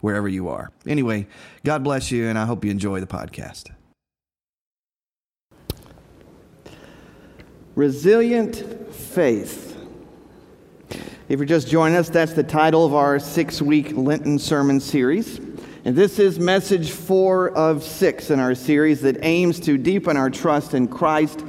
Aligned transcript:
wherever 0.00 0.28
you 0.28 0.48
are. 0.48 0.70
Anyway, 0.86 1.26
God 1.64 1.84
bless 1.84 2.10
you, 2.10 2.28
and 2.28 2.38
I 2.38 2.46
hope 2.46 2.64
you 2.64 2.70
enjoy 2.70 3.00
the 3.00 3.06
podcast. 3.06 3.70
Resilient 7.74 8.92
Faith. 8.92 9.68
If 11.28 11.38
you're 11.38 11.46
just 11.46 11.68
joining 11.68 11.96
us, 11.96 12.08
that's 12.08 12.32
the 12.32 12.42
title 12.42 12.84
of 12.84 12.92
our 12.92 13.20
six 13.20 13.62
week 13.62 13.92
Lenten 13.96 14.38
sermon 14.38 14.80
series. 14.80 15.38
And 15.84 15.96
this 15.96 16.18
is 16.18 16.38
message 16.38 16.90
four 16.90 17.50
of 17.50 17.82
six 17.82 18.30
in 18.30 18.40
our 18.40 18.54
series 18.54 19.00
that 19.02 19.18
aims 19.22 19.60
to 19.60 19.78
deepen 19.78 20.16
our 20.16 20.28
trust 20.28 20.74
in 20.74 20.88
Christ 20.88 21.44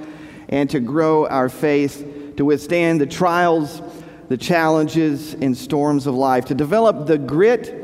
and 0.48 0.70
to 0.70 0.80
grow 0.80 1.28
our 1.28 1.50
faith, 1.50 2.36
to 2.38 2.46
withstand 2.46 3.02
the 3.02 3.08
trials, 3.08 3.82
the 4.30 4.38
challenges, 4.38 5.34
and 5.34 5.58
storms 5.58 6.08
of 6.08 6.16
life, 6.16 6.46
to 6.46 6.56
develop 6.56 7.08
the 7.08 7.18
grit 7.18 7.81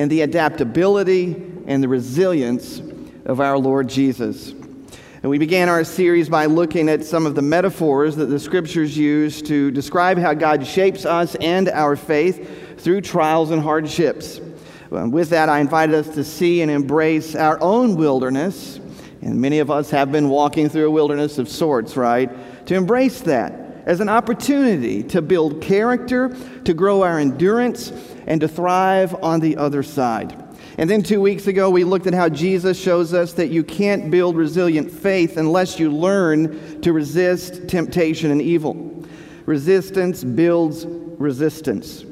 and 0.00 0.10
the 0.10 0.22
adaptability 0.22 1.36
and 1.66 1.82
the 1.82 1.88
resilience 1.88 2.80
of 3.26 3.38
our 3.38 3.58
Lord 3.58 3.86
Jesus. 3.86 4.48
And 4.48 5.24
we 5.24 5.36
began 5.36 5.68
our 5.68 5.84
series 5.84 6.26
by 6.26 6.46
looking 6.46 6.88
at 6.88 7.04
some 7.04 7.26
of 7.26 7.34
the 7.34 7.42
metaphors 7.42 8.16
that 8.16 8.24
the 8.24 8.40
scriptures 8.40 8.96
use 8.96 9.42
to 9.42 9.70
describe 9.70 10.16
how 10.16 10.32
God 10.32 10.66
shapes 10.66 11.04
us 11.04 11.34
and 11.34 11.68
our 11.68 11.96
faith 11.96 12.80
through 12.80 13.02
trials 13.02 13.50
and 13.50 13.60
hardships. 13.60 14.40
With 14.88 15.28
that, 15.28 15.50
I 15.50 15.60
invited 15.60 15.94
us 15.94 16.08
to 16.14 16.24
see 16.24 16.62
and 16.62 16.70
embrace 16.70 17.34
our 17.34 17.60
own 17.60 17.94
wilderness. 17.94 18.80
And 19.20 19.38
many 19.38 19.58
of 19.58 19.70
us 19.70 19.90
have 19.90 20.10
been 20.10 20.30
walking 20.30 20.70
through 20.70 20.86
a 20.86 20.90
wilderness 20.90 21.36
of 21.36 21.46
sorts, 21.46 21.94
right? 21.94 22.30
To 22.68 22.74
embrace 22.74 23.20
that 23.20 23.52
as 23.84 24.00
an 24.00 24.08
opportunity 24.08 25.02
to 25.02 25.20
build 25.20 25.60
character, 25.60 26.34
to 26.64 26.72
grow 26.72 27.02
our 27.02 27.18
endurance, 27.18 27.92
and 28.26 28.40
to 28.40 28.48
thrive 28.48 29.14
on 29.22 29.40
the 29.40 29.56
other 29.56 29.82
side. 29.82 30.36
And 30.78 30.88
then 30.88 31.02
two 31.02 31.20
weeks 31.20 31.46
ago, 31.46 31.68
we 31.68 31.84
looked 31.84 32.06
at 32.06 32.14
how 32.14 32.28
Jesus 32.28 32.80
shows 32.80 33.12
us 33.12 33.32
that 33.34 33.48
you 33.48 33.62
can't 33.62 34.10
build 34.10 34.36
resilient 34.36 34.90
faith 34.90 35.36
unless 35.36 35.78
you 35.78 35.90
learn 35.90 36.80
to 36.80 36.92
resist 36.92 37.68
temptation 37.68 38.30
and 38.30 38.40
evil. 38.40 39.04
Resistance 39.46 40.24
builds 40.24 40.86
resistance. 40.86 42.04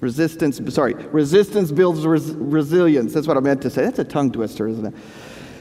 Resistance, 0.00 0.60
sorry, 0.74 0.94
resistance 0.94 1.72
builds 1.72 2.06
res- 2.06 2.30
resilience. 2.30 3.12
That's 3.12 3.26
what 3.26 3.36
I 3.36 3.40
meant 3.40 3.62
to 3.62 3.70
say. 3.70 3.82
That's 3.82 3.98
a 3.98 4.04
tongue 4.04 4.30
twister, 4.30 4.68
isn't 4.68 4.86
it? 4.86 4.94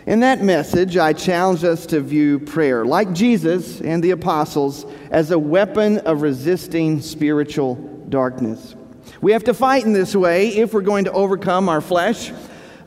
In 0.06 0.22
that 0.22 0.42
message, 0.42 0.96
I 0.96 1.12
challenge 1.12 1.64
us 1.66 1.86
to 1.88 2.00
view 2.00 2.40
prayer, 2.40 2.86
like 2.86 3.12
Jesus 3.14 3.82
and 3.82 4.02
the 4.02 4.12
apostles, 4.12 4.86
as 5.12 5.32
a 5.32 5.40
weapon 5.40 5.98
of 6.00 6.22
resisting 6.22 7.02
spiritual 7.02 7.76
darkness. 8.08 8.76
We 9.22 9.32
have 9.32 9.44
to 9.46 9.54
fight 9.54 9.86
in 9.86 9.94
this 9.94 10.16
way 10.16 10.50
if 10.50 10.74
we're 10.74 10.82
going 10.82 11.06
to 11.06 11.12
overcome 11.12 11.70
our 11.70 11.82
flesh, 11.82 12.32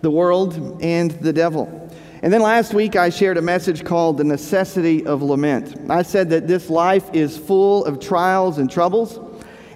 the 0.00 0.10
world, 0.10 0.81
and 0.82 1.10
the 1.10 1.32
devil. 1.32 1.76
And 2.22 2.32
then 2.32 2.42
last 2.42 2.75
week, 2.75 2.97
I 2.97 3.08
shared 3.08 3.38
a 3.38 3.42
message 3.42 3.84
called 3.84 4.19
The 4.19 4.25
Necessity 4.25 5.06
of 5.06 5.22
Lament. 5.22 5.91
I 5.91 6.03
said 6.03 6.31
that 6.31 6.47
this 6.47 6.69
life 6.69 7.08
is 7.14 7.38
full 7.38 7.84
of 7.86 7.98
trials 7.98 8.58
and 8.58 8.70
troubles, 8.70 9.19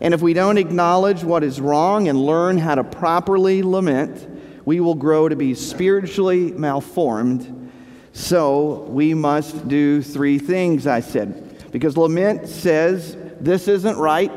and 0.00 0.12
if 0.12 0.20
we 0.20 0.34
don't 0.34 0.58
acknowledge 0.58 1.24
what 1.24 1.42
is 1.42 1.60
wrong 1.60 2.08
and 2.08 2.20
learn 2.20 2.58
how 2.58 2.74
to 2.74 2.84
properly 2.84 3.62
lament, 3.62 4.28
we 4.66 4.80
will 4.80 4.94
grow 4.94 5.28
to 5.28 5.36
be 5.36 5.54
spiritually 5.54 6.52
malformed. 6.52 7.70
So 8.12 8.82
we 8.88 9.14
must 9.14 9.66
do 9.66 10.02
three 10.02 10.38
things, 10.38 10.86
I 10.86 11.00
said. 11.00 11.70
Because 11.72 11.96
lament 11.96 12.48
says, 12.48 13.16
This 13.40 13.66
isn't 13.66 13.96
right, 13.96 14.30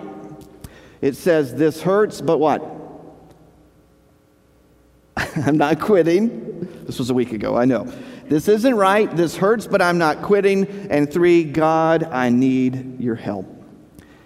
it 1.01 1.15
says, 1.15 1.55
This 1.55 1.81
hurts, 1.81 2.21
but 2.21 2.37
what? 2.37 2.61
I'm 5.45 5.57
not 5.57 5.79
quitting. 5.79 6.83
This 6.85 6.99
was 6.99 7.09
a 7.09 7.13
week 7.13 7.33
ago, 7.33 7.55
I 7.55 7.65
know. 7.65 7.91
This 8.25 8.47
isn't 8.47 8.75
right. 8.75 9.13
This 9.15 9.37
hurts, 9.37 9.67
but 9.67 9.81
I'm 9.81 9.97
not 9.97 10.21
quitting. 10.21 10.67
And 10.89 11.11
three, 11.11 11.43
God, 11.43 12.03
I 12.03 12.29
need 12.29 12.99
your 12.99 13.15
help. 13.15 13.45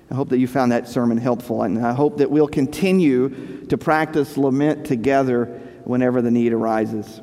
I 0.10 0.16
hope 0.16 0.30
that 0.30 0.40
you 0.40 0.48
found 0.48 0.72
that 0.72 0.90
sermon 0.90 1.18
helpful, 1.18 1.64
and 1.64 1.86
I 1.86 1.94
hope 1.94 2.18
that 2.18 2.30
we'll 2.30 2.48
continue 2.48 3.66
to 3.68 3.78
practice 3.78 4.38
lament 4.38 4.86
together 4.86 5.46
whenever 5.86 6.22
the 6.22 6.32
need 6.32 6.52
arises. 6.52 7.22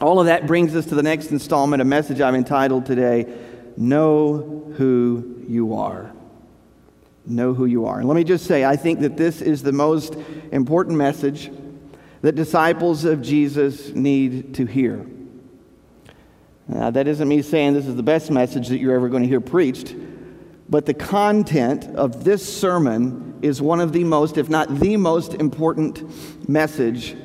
All 0.00 0.18
of 0.18 0.26
that 0.26 0.46
brings 0.46 0.74
us 0.74 0.86
to 0.86 0.96
the 0.96 1.02
next 1.02 1.30
installment, 1.30 1.80
a 1.80 1.84
message 1.84 2.20
I've 2.20 2.34
entitled 2.34 2.86
today 2.86 3.32
Know 3.76 4.72
Who 4.76 5.44
You 5.46 5.74
Are 5.74 6.12
know 7.26 7.54
who 7.54 7.66
you 7.66 7.86
are. 7.86 7.98
And 7.98 8.08
let 8.08 8.14
me 8.14 8.24
just 8.24 8.46
say, 8.46 8.64
I 8.64 8.76
think 8.76 9.00
that 9.00 9.16
this 9.16 9.40
is 9.40 9.62
the 9.62 9.72
most 9.72 10.16
important 10.50 10.96
message 10.96 11.50
that 12.22 12.34
disciples 12.34 13.04
of 13.04 13.22
Jesus 13.22 13.94
need 13.94 14.54
to 14.54 14.64
hear. 14.64 15.06
Now, 16.68 16.90
that 16.90 17.08
isn't 17.08 17.28
me 17.28 17.42
saying 17.42 17.74
this 17.74 17.86
is 17.86 17.96
the 17.96 18.02
best 18.02 18.30
message 18.30 18.68
that 18.68 18.78
you're 18.78 18.94
ever 18.94 19.08
going 19.08 19.22
to 19.22 19.28
hear 19.28 19.40
preached, 19.40 19.94
but 20.68 20.86
the 20.86 20.94
content 20.94 21.84
of 21.96 22.24
this 22.24 22.60
sermon 22.60 23.38
is 23.42 23.60
one 23.60 23.80
of 23.80 23.92
the 23.92 24.04
most, 24.04 24.38
if 24.38 24.48
not 24.48 24.78
the 24.78 24.96
most 24.96 25.34
important 25.34 26.48
message 26.48 27.16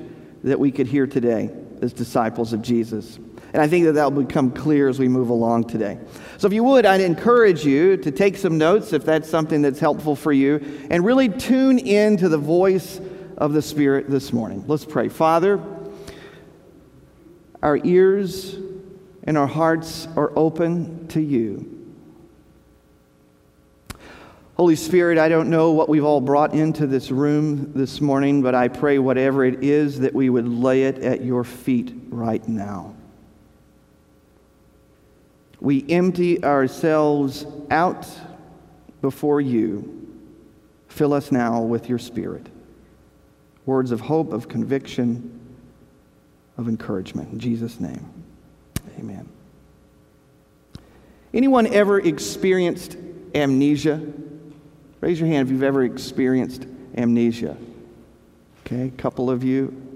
that 0.44 0.60
we 0.60 0.72
could 0.72 0.88
hear 0.88 1.06
today 1.06 1.50
as 1.82 1.94
disciples 1.94 2.54
of 2.54 2.62
Jesus. 2.62 3.20
And 3.54 3.62
I 3.62 3.68
think 3.68 3.86
that 3.86 3.94
that 3.94 4.12
will 4.12 4.24
become 4.24 4.52
clear 4.52 4.90
as 4.90 5.00
we 5.00 5.08
move 5.08 5.30
along 5.30 5.66
today. 5.66 5.98
So, 6.38 6.48
if 6.48 6.54
you 6.54 6.64
would, 6.64 6.86
I'd 6.86 7.02
encourage 7.02 7.66
you 7.66 7.98
to 7.98 8.12
take 8.12 8.38
some 8.38 8.58
notes 8.58 8.94
if 8.94 9.06
that's 9.06 9.30
something 9.30 9.62
that's 9.62 9.80
helpful 9.80 10.16
for 10.16 10.34
you 10.34 10.88
and 10.92 11.06
really 11.06 11.30
tune 11.30 11.80
in 11.80 12.18
to 12.18 12.30
the 12.30 12.38
voice 12.38 13.00
of 13.38 13.54
the 13.54 13.62
Spirit 13.62 14.10
this 14.10 14.34
morning. 14.34 14.66
Let's 14.68 14.86
pray. 14.86 15.10
Father, 15.10 15.62
our 17.62 17.80
ears 17.84 18.56
and 19.24 19.38
our 19.38 19.48
hearts 19.48 20.08
are 20.16 20.32
open 20.36 21.08
to 21.10 21.22
you. 21.22 21.74
Holy 24.58 24.76
Spirit, 24.76 25.20
I 25.20 25.30
don't 25.30 25.52
know 25.52 25.72
what 25.72 25.88
we've 25.88 26.04
all 26.04 26.20
brought 26.20 26.56
into 26.56 26.88
this 26.88 27.12
room 27.12 27.74
this 27.74 28.02
morning, 28.02 28.42
but 28.42 28.56
I 28.56 28.70
pray 28.70 28.98
whatever 28.98 29.46
it 29.46 29.64
is 29.64 30.00
that 30.00 30.16
we 30.16 30.32
would 30.32 30.48
lay 30.48 30.84
it 30.84 30.98
at 30.98 31.24
your 31.24 31.44
feet 31.44 31.94
right 32.10 32.46
now. 32.48 32.97
We 35.60 35.86
empty 35.90 36.44
ourselves 36.44 37.46
out 37.72 38.08
before 39.02 39.42
you. 39.42 39.94
Fill 40.88 41.14
us 41.14 41.32
now 41.32 41.62
with 41.62 41.90
your 41.90 42.00
Spirit. 42.00 42.48
Words 43.66 43.92
of 43.92 44.02
hope, 44.02 44.34
of 44.34 44.48
conviction, 44.48 45.40
of 46.58 46.68
encouragement. 46.68 47.34
In 47.34 47.40
Jesus' 47.40 47.80
name, 47.80 48.06
amen. 49.00 49.28
Anyone 51.34 51.68
ever 51.68 52.00
experienced 52.00 52.98
amnesia? 53.36 54.02
Raise 55.02 55.20
your 55.20 55.28
hand 55.28 55.48
if 55.48 55.52
you've 55.52 55.64
ever 55.64 55.84
experienced 55.84 56.66
amnesia. 56.96 57.58
Okay, 58.66 58.88
a 58.88 58.92
couple 58.92 59.30
of 59.30 59.44
you. 59.44 59.87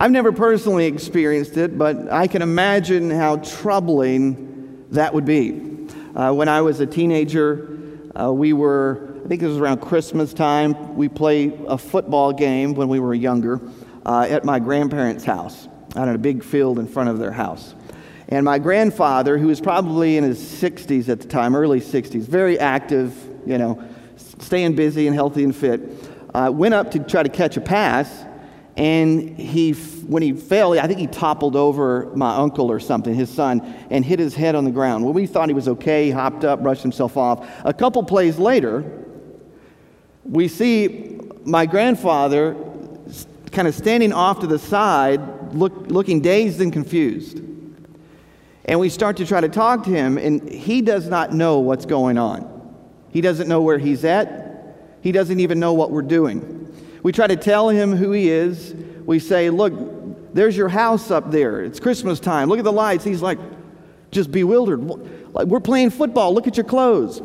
I've 0.00 0.12
never 0.12 0.30
personally 0.30 0.86
experienced 0.86 1.56
it, 1.56 1.76
but 1.76 2.12
I 2.12 2.28
can 2.28 2.40
imagine 2.40 3.10
how 3.10 3.38
troubling 3.38 4.86
that 4.92 5.12
would 5.12 5.24
be. 5.24 5.88
Uh, 6.14 6.32
when 6.32 6.48
I 6.48 6.60
was 6.60 6.78
a 6.78 6.86
teenager, 6.86 7.76
uh, 8.14 8.32
we 8.32 8.52
were, 8.52 9.16
I 9.24 9.26
think 9.28 9.42
it 9.42 9.48
was 9.48 9.58
around 9.58 9.80
Christmas 9.80 10.32
time, 10.32 10.94
we 10.94 11.08
played 11.08 11.58
a 11.66 11.76
football 11.76 12.32
game 12.32 12.74
when 12.74 12.86
we 12.86 13.00
were 13.00 13.12
younger 13.12 13.60
uh, 14.06 14.24
at 14.30 14.44
my 14.44 14.60
grandparents' 14.60 15.24
house 15.24 15.66
out 15.96 16.06
in 16.06 16.14
a 16.14 16.18
big 16.18 16.44
field 16.44 16.78
in 16.78 16.86
front 16.86 17.08
of 17.08 17.18
their 17.18 17.32
house. 17.32 17.74
And 18.28 18.44
my 18.44 18.60
grandfather, 18.60 19.36
who 19.36 19.48
was 19.48 19.60
probably 19.60 20.16
in 20.16 20.22
his 20.22 20.38
60s 20.38 21.08
at 21.08 21.20
the 21.20 21.26
time, 21.26 21.56
early 21.56 21.80
60s, 21.80 22.22
very 22.22 22.56
active, 22.56 23.16
you 23.44 23.58
know, 23.58 23.82
staying 24.16 24.76
busy 24.76 25.08
and 25.08 25.16
healthy 25.16 25.42
and 25.42 25.56
fit, 25.56 25.80
uh, 26.34 26.52
went 26.54 26.74
up 26.74 26.92
to 26.92 27.00
try 27.00 27.24
to 27.24 27.28
catch 27.28 27.56
a 27.56 27.60
pass 27.60 28.26
and 28.78 29.36
he, 29.36 29.72
when 29.72 30.22
he 30.22 30.32
fell, 30.32 30.78
I 30.78 30.86
think 30.86 31.00
he 31.00 31.08
toppled 31.08 31.56
over 31.56 32.12
my 32.14 32.36
uncle 32.36 32.70
or 32.70 32.78
something, 32.78 33.12
his 33.12 33.28
son, 33.28 33.60
and 33.90 34.04
hit 34.04 34.20
his 34.20 34.36
head 34.36 34.54
on 34.54 34.64
the 34.64 34.70
ground. 34.70 35.04
Well, 35.04 35.12
we 35.12 35.26
thought 35.26 35.48
he 35.48 35.54
was 35.54 35.66
okay. 35.66 36.06
He 36.06 36.10
hopped 36.12 36.44
up, 36.44 36.62
brushed 36.62 36.82
himself 36.82 37.16
off. 37.16 37.48
A 37.64 37.74
couple 37.74 38.04
plays 38.04 38.38
later, 38.38 38.84
we 40.22 40.46
see 40.46 41.18
my 41.44 41.66
grandfather 41.66 42.56
kind 43.50 43.66
of 43.66 43.74
standing 43.74 44.12
off 44.12 44.38
to 44.40 44.46
the 44.46 44.60
side, 44.60 45.52
look, 45.54 45.72
looking 45.88 46.20
dazed 46.20 46.60
and 46.60 46.72
confused. 46.72 47.40
And 48.64 48.78
we 48.78 48.90
start 48.90 49.16
to 49.16 49.26
try 49.26 49.40
to 49.40 49.48
talk 49.48 49.82
to 49.84 49.90
him, 49.90 50.18
and 50.18 50.48
he 50.48 50.82
does 50.82 51.08
not 51.08 51.32
know 51.32 51.58
what's 51.58 51.84
going 51.84 52.16
on. 52.16 52.76
He 53.10 53.22
doesn't 53.22 53.48
know 53.48 53.60
where 53.60 53.78
he's 53.78 54.04
at. 54.04 54.76
He 55.00 55.10
doesn't 55.10 55.40
even 55.40 55.58
know 55.58 55.72
what 55.72 55.90
we're 55.90 56.02
doing. 56.02 56.57
We 57.02 57.12
try 57.12 57.26
to 57.26 57.36
tell 57.36 57.68
him 57.68 57.94
who 57.94 58.12
he 58.12 58.30
is. 58.30 58.74
We 59.04 59.18
say, 59.18 59.50
Look, 59.50 59.72
there's 60.34 60.56
your 60.56 60.68
house 60.68 61.10
up 61.10 61.30
there. 61.30 61.62
It's 61.62 61.80
Christmas 61.80 62.20
time. 62.20 62.48
Look 62.48 62.58
at 62.58 62.64
the 62.64 62.72
lights. 62.72 63.04
He's 63.04 63.22
like, 63.22 63.38
just 64.10 64.30
bewildered. 64.30 64.80
Like, 65.34 65.46
we're 65.46 65.60
playing 65.60 65.90
football. 65.90 66.34
Look 66.34 66.46
at 66.46 66.56
your 66.56 66.64
clothes. 66.64 67.20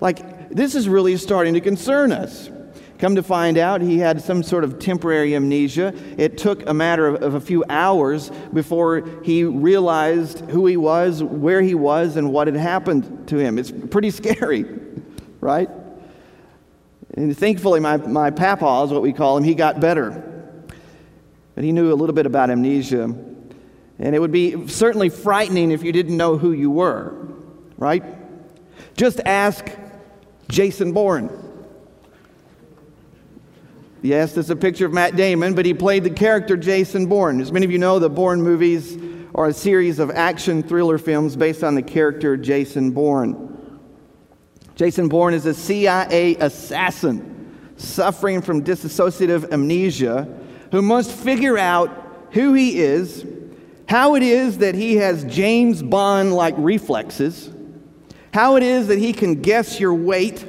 Like, 0.00 0.50
this 0.50 0.74
is 0.74 0.88
really 0.88 1.16
starting 1.16 1.54
to 1.54 1.60
concern 1.60 2.12
us. 2.12 2.50
Come 2.98 3.16
to 3.16 3.22
find 3.22 3.58
out, 3.58 3.80
he 3.80 3.98
had 3.98 4.22
some 4.22 4.42
sort 4.42 4.64
of 4.64 4.78
temporary 4.78 5.34
amnesia. 5.34 5.92
It 6.16 6.38
took 6.38 6.68
a 6.68 6.72
matter 6.72 7.08
of, 7.08 7.22
of, 7.22 7.34
a 7.34 7.40
few 7.40 7.64
hours 7.68 8.30
before 8.52 9.06
he 9.22 9.44
realized 9.44 10.40
who 10.50 10.66
he 10.66 10.76
was, 10.76 11.22
where 11.22 11.60
he 11.60 11.74
was, 11.74 12.16
and 12.16 12.32
what 12.32 12.46
had 12.46 12.56
happened 12.56 13.28
to 13.28 13.36
him. 13.36 13.58
It's 13.58 13.70
pretty 13.70 14.10
scary, 14.10 14.64
right? 15.40 15.68
And 17.16 17.36
thankfully, 17.36 17.80
my, 17.80 17.96
my 17.96 18.30
papa 18.30 18.82
is 18.84 18.90
what 18.90 19.02
we 19.02 19.12
call 19.12 19.36
him, 19.36 19.44
he 19.44 19.54
got 19.54 19.80
better. 19.80 20.30
But 21.54 21.64
he 21.64 21.72
knew 21.72 21.92
a 21.92 21.94
little 21.94 22.14
bit 22.14 22.26
about 22.26 22.50
amnesia. 22.50 23.04
And 23.04 24.14
it 24.14 24.18
would 24.18 24.32
be 24.32 24.66
certainly 24.66 25.08
frightening 25.08 25.70
if 25.70 25.84
you 25.84 25.92
didn't 25.92 26.16
know 26.16 26.36
who 26.36 26.50
you 26.52 26.70
were, 26.70 27.14
right? 27.78 28.02
Just 28.96 29.20
ask 29.20 29.70
Jason 30.48 30.92
Bourne. 30.92 31.30
Yes, 34.02 34.36
is 34.36 34.50
a 34.50 34.56
picture 34.56 34.84
of 34.84 34.92
Matt 34.92 35.16
Damon, 35.16 35.54
but 35.54 35.64
he 35.64 35.72
played 35.72 36.04
the 36.04 36.10
character 36.10 36.56
Jason 36.56 37.06
Bourne. 37.06 37.40
As 37.40 37.52
many 37.52 37.64
of 37.64 37.70
you 37.72 37.78
know, 37.78 37.98
the 37.98 38.10
Bourne 38.10 38.42
movies 38.42 38.98
are 39.34 39.46
a 39.46 39.52
series 39.52 39.98
of 39.98 40.10
action 40.10 40.62
thriller 40.62 40.98
films 40.98 41.36
based 41.36 41.64
on 41.64 41.74
the 41.74 41.82
character 41.82 42.36
Jason 42.36 42.90
Bourne. 42.90 43.53
Jason 44.74 45.08
Bourne 45.08 45.34
is 45.34 45.46
a 45.46 45.54
CIA 45.54 46.36
assassin 46.36 47.72
suffering 47.76 48.42
from 48.42 48.62
dissociative 48.62 49.52
amnesia 49.52 50.28
who 50.72 50.82
must 50.82 51.12
figure 51.12 51.56
out 51.56 52.28
who 52.32 52.52
he 52.54 52.80
is, 52.80 53.24
how 53.88 54.16
it 54.16 54.22
is 54.22 54.58
that 54.58 54.74
he 54.74 54.96
has 54.96 55.24
James 55.24 55.82
Bond 55.82 56.34
like 56.34 56.54
reflexes, 56.58 57.50
how 58.32 58.56
it 58.56 58.62
is 58.64 58.88
that 58.88 58.98
he 58.98 59.12
can 59.12 59.40
guess 59.40 59.78
your 59.78 59.94
weight. 59.94 60.44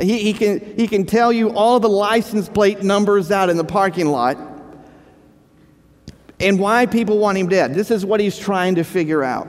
He, 0.00 0.18
he, 0.18 0.32
can, 0.34 0.76
he 0.76 0.86
can 0.86 1.06
tell 1.06 1.32
you 1.32 1.50
all 1.50 1.80
the 1.80 1.88
license 1.88 2.48
plate 2.48 2.82
numbers 2.82 3.30
out 3.30 3.48
in 3.48 3.56
the 3.56 3.64
parking 3.64 4.08
lot 4.08 4.36
and 6.40 6.58
why 6.58 6.84
people 6.84 7.18
want 7.18 7.38
him 7.38 7.48
dead. 7.48 7.74
This 7.74 7.90
is 7.90 8.04
what 8.04 8.20
he's 8.20 8.38
trying 8.38 8.74
to 8.74 8.84
figure 8.84 9.22
out. 9.22 9.48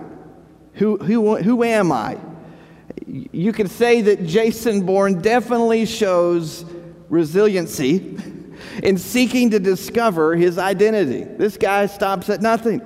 Who, 0.75 0.97
who, 0.97 1.35
who 1.37 1.63
am 1.63 1.91
I? 1.91 2.17
You 3.07 3.53
could 3.53 3.69
say 3.69 4.01
that 4.01 4.25
Jason 4.25 4.85
Bourne 4.85 5.21
definitely 5.21 5.85
shows 5.85 6.65
resiliency 7.09 8.17
in 8.83 8.97
seeking 8.97 9.51
to 9.51 9.59
discover 9.59 10.35
his 10.35 10.57
identity. 10.57 11.23
This 11.23 11.57
guy 11.57 11.85
stops 11.85 12.29
at 12.29 12.41
nothing. 12.41 12.81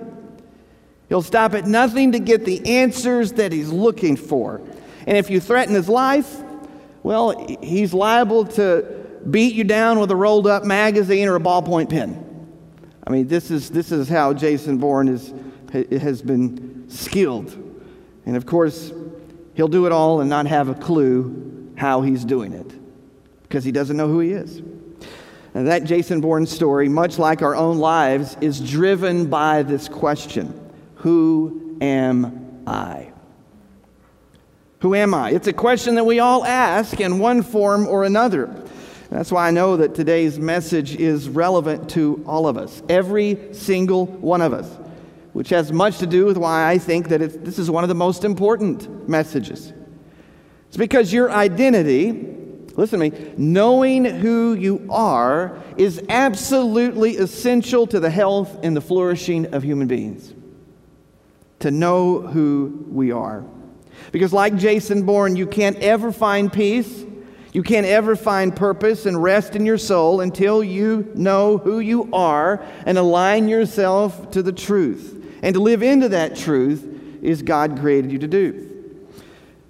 He'll 1.07 1.21
stop 1.21 1.53
at 1.53 1.65
nothing 1.65 2.11
to 2.11 2.19
get 2.19 2.45
the 2.45 2.65
answers 2.65 3.33
that 3.33 3.51
he's 3.51 3.69
looking 3.69 4.15
for. 4.15 4.61
And 5.07 5.17
if 5.17 5.29
you 5.29 5.39
threaten 5.39 5.73
his 5.73 5.89
life, 5.89 6.43
well, 7.01 7.57
he's 7.61 7.93
liable 7.93 8.45
to 8.45 8.85
beat 9.29 9.55
you 9.55 9.63
down 9.63 9.99
with 9.99 10.11
a 10.11 10.15
rolled 10.15 10.47
up 10.47 10.63
magazine 10.63 11.27
or 11.27 11.35
a 11.35 11.39
ballpoint 11.39 11.89
pen. 11.89 12.25
I 13.07 13.11
mean, 13.11 13.27
this 13.27 13.49
is, 13.49 13.69
this 13.69 13.91
is 13.91 14.07
how 14.07 14.33
Jason 14.33 14.77
Bourne 14.77 15.07
is, 15.07 15.33
has 16.01 16.21
been 16.21 16.87
skilled. 16.89 17.55
And 18.25 18.35
of 18.37 18.45
course, 18.45 18.91
He'll 19.59 19.67
do 19.67 19.85
it 19.87 19.91
all 19.91 20.21
and 20.21 20.29
not 20.29 20.47
have 20.47 20.69
a 20.69 20.73
clue 20.73 21.73
how 21.75 21.99
he's 21.99 22.23
doing 22.23 22.53
it 22.53 22.71
because 23.41 23.65
he 23.65 23.73
doesn't 23.73 23.97
know 23.97 24.07
who 24.07 24.21
he 24.21 24.31
is. 24.31 24.61
And 25.53 25.67
that 25.67 25.83
Jason 25.83 26.21
Bourne 26.21 26.45
story, 26.45 26.87
much 26.87 27.19
like 27.19 27.41
our 27.41 27.57
own 27.57 27.77
lives, 27.77 28.37
is 28.39 28.61
driven 28.61 29.25
by 29.29 29.63
this 29.63 29.89
question 29.89 30.57
Who 30.99 31.77
am 31.81 32.63
I? 32.65 33.11
Who 34.79 34.95
am 34.95 35.13
I? 35.13 35.31
It's 35.31 35.47
a 35.47 35.51
question 35.51 35.95
that 35.95 36.05
we 36.05 36.19
all 36.19 36.45
ask 36.45 37.01
in 37.01 37.19
one 37.19 37.41
form 37.43 37.85
or 37.85 38.05
another. 38.05 38.45
That's 39.09 39.29
why 39.29 39.49
I 39.49 39.51
know 39.51 39.75
that 39.75 39.93
today's 39.93 40.39
message 40.39 40.95
is 40.95 41.27
relevant 41.27 41.89
to 41.89 42.23
all 42.25 42.47
of 42.47 42.57
us, 42.57 42.81
every 42.87 43.37
single 43.51 44.05
one 44.05 44.39
of 44.39 44.53
us 44.53 44.88
which 45.33 45.49
has 45.49 45.71
much 45.71 45.99
to 45.99 46.07
do 46.07 46.25
with 46.25 46.37
why 46.37 46.69
I 46.69 46.77
think 46.77 47.09
that 47.09 47.45
this 47.45 47.59
is 47.59 47.69
one 47.69 47.83
of 47.83 47.87
the 47.87 47.95
most 47.95 48.23
important 48.23 49.07
messages. 49.07 49.73
It's 50.67 50.77
because 50.77 51.11
your 51.11 51.31
identity, 51.31 52.11
listen 52.75 52.99
to 52.99 53.09
me, 53.09 53.33
knowing 53.37 54.05
who 54.05 54.53
you 54.53 54.87
are 54.89 55.57
is 55.77 56.01
absolutely 56.09 57.17
essential 57.17 57.87
to 57.87 57.99
the 57.99 58.09
health 58.09 58.59
and 58.63 58.75
the 58.75 58.81
flourishing 58.81 59.53
of 59.53 59.63
human 59.63 59.87
beings. 59.87 60.33
To 61.59 61.71
know 61.71 62.21
who 62.21 62.85
we 62.89 63.11
are. 63.11 63.43
Because, 64.11 64.31
like 64.31 64.55
Jason 64.55 65.05
Bourne, 65.05 65.35
you 65.35 65.45
can't 65.45 65.77
ever 65.77 66.11
find 66.11 66.51
peace. 66.51 67.05
You 67.51 67.63
can't 67.63 67.85
ever 67.85 68.15
find 68.15 68.55
purpose 68.55 69.05
and 69.05 69.21
rest 69.21 69.55
in 69.55 69.65
your 69.65 69.77
soul 69.77 70.21
until 70.21 70.63
you 70.63 71.11
know 71.15 71.57
who 71.57 71.79
you 71.79 72.09
are 72.13 72.63
and 72.85 72.97
align 72.97 73.49
yourself 73.49 74.31
to 74.31 74.43
the 74.43 74.53
truth. 74.53 75.18
And 75.41 75.53
to 75.53 75.59
live 75.59 75.83
into 75.83 76.09
that 76.09 76.35
truth 76.35 76.85
is 77.21 77.41
God 77.41 77.79
created 77.79 78.11
you 78.11 78.19
to 78.19 78.27
do. 78.27 78.65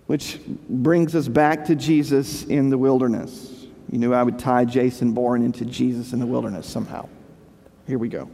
Which 0.07 0.39
brings 0.68 1.16
us 1.16 1.27
back 1.27 1.66
to 1.66 1.75
Jesus 1.75 2.44
in 2.44 2.69
the 2.69 2.77
wilderness. 2.77 3.68
You 3.92 4.00
knew 4.00 4.13
I 4.13 4.24
would 4.24 4.39
tie 4.39 4.66
Jason 4.66 5.13
Bourne 5.13 5.44
into 5.44 5.66
Jesus 5.66 6.13
in 6.13 6.19
the 6.19 6.25
wilderness 6.25 6.68
somehow. 6.68 7.07
Here 7.88 7.98
we 7.98 8.10
go. 8.10 8.30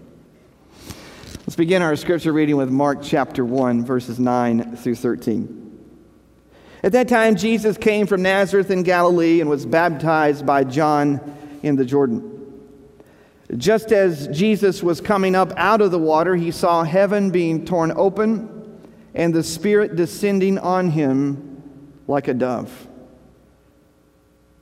Let's 1.40 1.56
begin 1.56 1.82
our 1.82 1.96
scripture 1.96 2.34
reading 2.34 2.58
with 2.58 2.70
Mark 2.70 3.00
chapter 3.04 3.46
1, 3.46 3.86
verses 3.86 4.20
9 4.20 4.76
through 4.78 4.96
13. 4.96 5.62
At 6.84 6.92
that 6.92 7.08
time, 7.08 7.36
Jesus 7.36 7.78
came 7.78 8.08
from 8.08 8.22
Nazareth 8.22 8.70
in 8.70 8.84
Galilee 8.84 9.42
and 9.42 9.50
was 9.50 9.66
baptized 9.66 10.46
by 10.46 10.64
John 10.64 11.20
in 11.64 11.76
the 11.76 11.86
Jordan. 11.86 12.45
Just 13.58 13.92
as 13.92 14.28
Jesus 14.30 14.82
was 14.82 15.02
coming 15.02 15.36
up 15.36 15.54
out 15.56 15.82
of 15.82 15.92
the 15.92 16.00
water, 16.00 16.36
he 16.36 16.52
saw 16.52 16.84
heaven 16.84 17.30
being 17.32 17.66
torn 17.66 17.92
open 17.96 18.80
and 19.14 19.34
the 19.34 19.44
Spirit 19.44 19.96
descending 19.96 20.58
on 20.58 20.90
him 20.90 21.62
like 22.08 22.28
a 22.28 22.34
dove. 22.34 22.88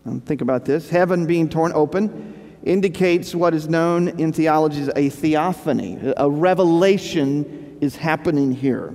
Now, 0.06 0.22
think 0.26 0.42
about 0.42 0.66
this. 0.66 0.90
Heaven 0.90 1.26
being 1.26 1.50
torn 1.50 1.72
open 1.74 2.60
indicates 2.64 3.34
what 3.34 3.54
is 3.54 3.68
known 3.68 4.20
in 4.20 4.32
theology 4.32 4.82
as 4.82 4.92
a 4.96 5.10
theophany. 5.10 6.14
A 6.18 6.30
revelation 6.30 7.78
is 7.82 7.96
happening 7.96 8.52
here. 8.52 8.94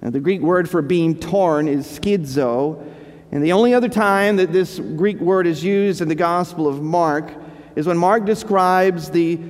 Now, 0.00 0.10
the 0.10 0.20
Greek 0.20 0.40
word 0.40 0.70
for 0.70 0.80
being 0.80 1.18
torn 1.18 1.68
is 1.68 1.86
schizo, 1.86 2.84
and 3.30 3.42
the 3.42 3.52
only 3.52 3.74
other 3.74 3.88
time 3.88 4.36
that 4.36 4.52
this 4.52 4.78
Greek 4.78 5.20
word 5.20 5.46
is 5.46 5.62
used 5.62 6.00
in 6.00 6.08
the 6.08 6.14
Gospel 6.14 6.66
of 6.66 6.82
Mark 6.82 7.32
is 7.76 7.86
when 7.86 7.96
Mark 7.96 8.24
describes 8.24 9.10
the 9.10 9.40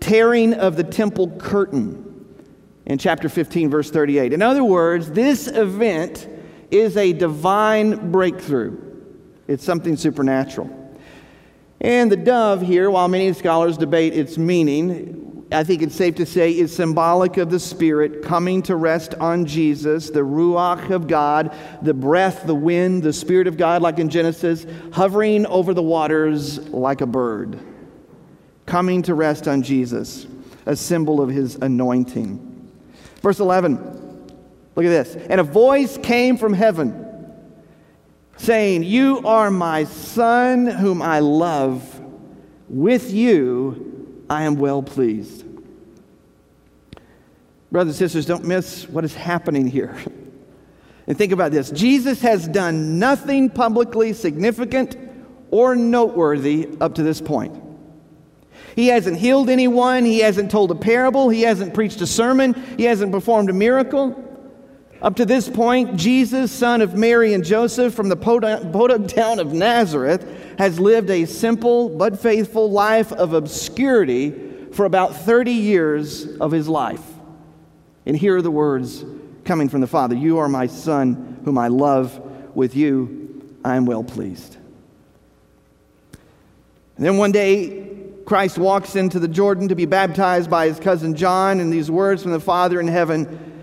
tearing 0.00 0.54
of 0.54 0.76
the 0.76 0.84
temple 0.84 1.30
curtain 1.38 2.02
in 2.86 2.98
chapter 2.98 3.28
15, 3.28 3.70
verse 3.70 3.90
38. 3.90 4.32
In 4.32 4.42
other 4.42 4.64
words, 4.64 5.10
this 5.10 5.48
event 5.48 6.28
is 6.70 6.96
a 6.96 7.12
divine 7.12 8.10
breakthrough, 8.10 8.78
it's 9.48 9.64
something 9.64 9.96
supernatural. 9.96 10.70
And 11.80 12.10
the 12.10 12.16
dove 12.16 12.62
here, 12.62 12.90
while 12.90 13.08
many 13.08 13.32
scholars 13.32 13.76
debate 13.76 14.14
its 14.14 14.38
meaning, 14.38 15.35
I 15.52 15.62
think 15.62 15.82
it's 15.82 15.94
safe 15.94 16.16
to 16.16 16.26
say 16.26 16.50
is 16.50 16.74
symbolic 16.74 17.36
of 17.36 17.50
the 17.50 17.60
Spirit 17.60 18.22
coming 18.22 18.62
to 18.62 18.74
rest 18.74 19.14
on 19.14 19.46
Jesus, 19.46 20.10
the 20.10 20.20
Ruach 20.20 20.90
of 20.90 21.06
God, 21.06 21.54
the 21.82 21.94
breath, 21.94 22.46
the 22.46 22.54
wind, 22.54 23.04
the 23.04 23.12
Spirit 23.12 23.46
of 23.46 23.56
God, 23.56 23.80
like 23.80 24.00
in 24.00 24.08
Genesis, 24.08 24.66
hovering 24.92 25.46
over 25.46 25.72
the 25.72 25.82
waters 25.82 26.58
like 26.70 27.00
a 27.00 27.06
bird, 27.06 27.60
coming 28.66 29.02
to 29.02 29.14
rest 29.14 29.46
on 29.46 29.62
Jesus, 29.62 30.26
a 30.66 30.74
symbol 30.74 31.20
of 31.20 31.28
his 31.28 31.54
anointing. 31.56 32.72
Verse 33.22 33.38
11, 33.38 33.76
look 34.74 34.84
at 34.84 34.88
this. 34.88 35.14
And 35.14 35.40
a 35.40 35.44
voice 35.44 35.96
came 35.98 36.36
from 36.36 36.54
heaven 36.54 37.04
saying, 38.36 38.82
You 38.82 39.20
are 39.24 39.52
my 39.52 39.84
Son, 39.84 40.66
whom 40.66 41.00
I 41.02 41.20
love. 41.20 41.92
With 42.68 43.12
you 43.12 43.95
I 44.28 44.44
am 44.44 44.56
well 44.56 44.82
pleased. 44.82 45.44
Brothers 47.70 47.94
and 48.00 48.10
sisters, 48.10 48.26
don't 48.26 48.44
miss 48.44 48.88
what 48.88 49.04
is 49.04 49.14
happening 49.14 49.66
here. 49.66 49.96
And 51.08 51.16
think 51.16 51.30
about 51.30 51.52
this 51.52 51.70
Jesus 51.70 52.20
has 52.22 52.48
done 52.48 52.98
nothing 52.98 53.48
publicly 53.48 54.12
significant 54.12 54.96
or 55.52 55.76
noteworthy 55.76 56.68
up 56.80 56.96
to 56.96 57.04
this 57.04 57.20
point. 57.20 57.62
He 58.74 58.88
hasn't 58.88 59.16
healed 59.16 59.48
anyone, 59.48 60.04
he 60.04 60.18
hasn't 60.18 60.50
told 60.50 60.70
a 60.70 60.74
parable, 60.74 61.28
he 61.28 61.42
hasn't 61.42 61.74
preached 61.74 62.00
a 62.00 62.06
sermon, 62.06 62.54
he 62.76 62.84
hasn't 62.84 63.12
performed 63.12 63.50
a 63.50 63.52
miracle. 63.52 64.22
Up 65.02 65.16
to 65.16 65.26
this 65.26 65.48
point, 65.48 65.96
Jesus, 65.96 66.50
son 66.50 66.80
of 66.80 66.94
Mary 66.94 67.34
and 67.34 67.44
Joseph 67.44 67.94
from 67.94 68.08
the 68.08 68.16
podunk 68.16 69.12
town 69.12 69.38
of 69.38 69.52
Nazareth, 69.52 70.26
has 70.58 70.80
lived 70.80 71.10
a 71.10 71.26
simple 71.26 71.90
but 71.90 72.18
faithful 72.18 72.70
life 72.70 73.12
of 73.12 73.34
obscurity 73.34 74.34
for 74.72 74.86
about 74.86 75.14
30 75.14 75.52
years 75.52 76.26
of 76.38 76.50
his 76.50 76.66
life. 76.66 77.02
And 78.06 78.16
here 78.16 78.36
are 78.36 78.42
the 78.42 78.50
words 78.50 79.04
coming 79.44 79.68
from 79.68 79.80
the 79.80 79.86
Father 79.86 80.14
You 80.14 80.38
are 80.38 80.48
my 80.48 80.66
Son, 80.66 81.40
whom 81.44 81.58
I 81.58 81.68
love. 81.68 82.22
With 82.54 82.74
you, 82.74 83.44
I 83.62 83.76
am 83.76 83.84
well 83.84 84.02
pleased. 84.02 84.56
And 86.96 87.04
then 87.04 87.18
one 87.18 87.32
day, 87.32 87.86
Christ 88.24 88.56
walks 88.56 88.96
into 88.96 89.18
the 89.18 89.28
Jordan 89.28 89.68
to 89.68 89.74
be 89.74 89.84
baptized 89.84 90.48
by 90.48 90.66
his 90.66 90.80
cousin 90.80 91.14
John, 91.14 91.60
and 91.60 91.70
these 91.70 91.90
words 91.90 92.22
from 92.22 92.32
the 92.32 92.40
Father 92.40 92.80
in 92.80 92.88
heaven. 92.88 93.55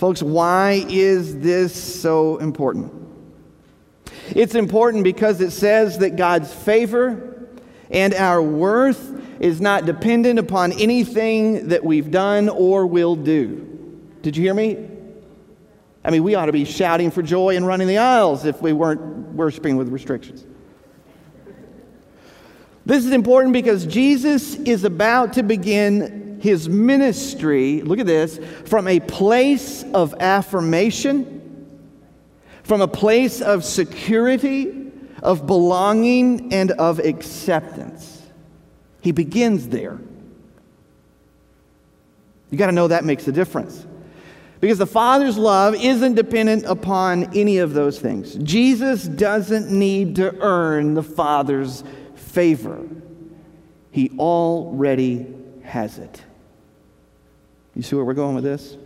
Folks, 0.00 0.22
why 0.22 0.86
is 0.88 1.40
this 1.40 1.74
so 1.74 2.38
important? 2.38 2.90
It's 4.34 4.54
important 4.54 5.04
because 5.04 5.42
it 5.42 5.50
says 5.50 5.98
that 5.98 6.16
God's 6.16 6.50
favor 6.50 7.46
and 7.90 8.14
our 8.14 8.40
worth 8.40 9.12
is 9.40 9.60
not 9.60 9.84
dependent 9.84 10.38
upon 10.38 10.72
anything 10.72 11.68
that 11.68 11.84
we've 11.84 12.10
done 12.10 12.48
or 12.48 12.86
will 12.86 13.14
do. 13.14 14.08
Did 14.22 14.38
you 14.38 14.42
hear 14.42 14.54
me? 14.54 14.88
I 16.02 16.10
mean, 16.10 16.22
we 16.22 16.34
ought 16.34 16.46
to 16.46 16.52
be 16.52 16.64
shouting 16.64 17.10
for 17.10 17.20
joy 17.20 17.56
and 17.56 17.66
running 17.66 17.86
the 17.86 17.98
aisles 17.98 18.46
if 18.46 18.62
we 18.62 18.72
weren't 18.72 19.02
worshiping 19.34 19.76
with 19.76 19.90
restrictions. 19.90 20.46
This 22.86 23.04
is 23.04 23.12
important 23.12 23.52
because 23.52 23.84
Jesus 23.84 24.54
is 24.54 24.84
about 24.84 25.34
to 25.34 25.42
begin 25.42 26.29
his 26.40 26.68
ministry, 26.68 27.82
look 27.82 27.98
at 27.98 28.06
this, 28.06 28.40
from 28.64 28.88
a 28.88 28.98
place 29.00 29.84
of 29.94 30.14
affirmation, 30.20 31.36
from 32.62 32.80
a 32.80 32.88
place 32.88 33.40
of 33.40 33.64
security, 33.64 34.90
of 35.22 35.46
belonging, 35.46 36.52
and 36.52 36.70
of 36.72 36.98
acceptance. 36.98 38.22
He 39.02 39.12
begins 39.12 39.68
there. 39.68 39.98
You 42.50 42.58
got 42.58 42.66
to 42.66 42.72
know 42.72 42.88
that 42.88 43.04
makes 43.04 43.28
a 43.28 43.32
difference. 43.32 43.86
Because 44.60 44.78
the 44.78 44.86
Father's 44.86 45.38
love 45.38 45.74
isn't 45.74 46.14
dependent 46.14 46.64
upon 46.64 47.36
any 47.36 47.58
of 47.58 47.72
those 47.72 47.98
things. 47.98 48.34
Jesus 48.36 49.04
doesn't 49.04 49.70
need 49.70 50.16
to 50.16 50.34
earn 50.40 50.94
the 50.94 51.02
Father's 51.02 51.84
favor, 52.14 52.86
He 53.90 54.10
already 54.18 55.34
has 55.62 55.98
it. 55.98 56.22
You 57.74 57.82
see 57.82 57.96
where 57.96 58.04
we're 58.04 58.14
going 58.14 58.34
with 58.34 58.44
this? 58.44 58.76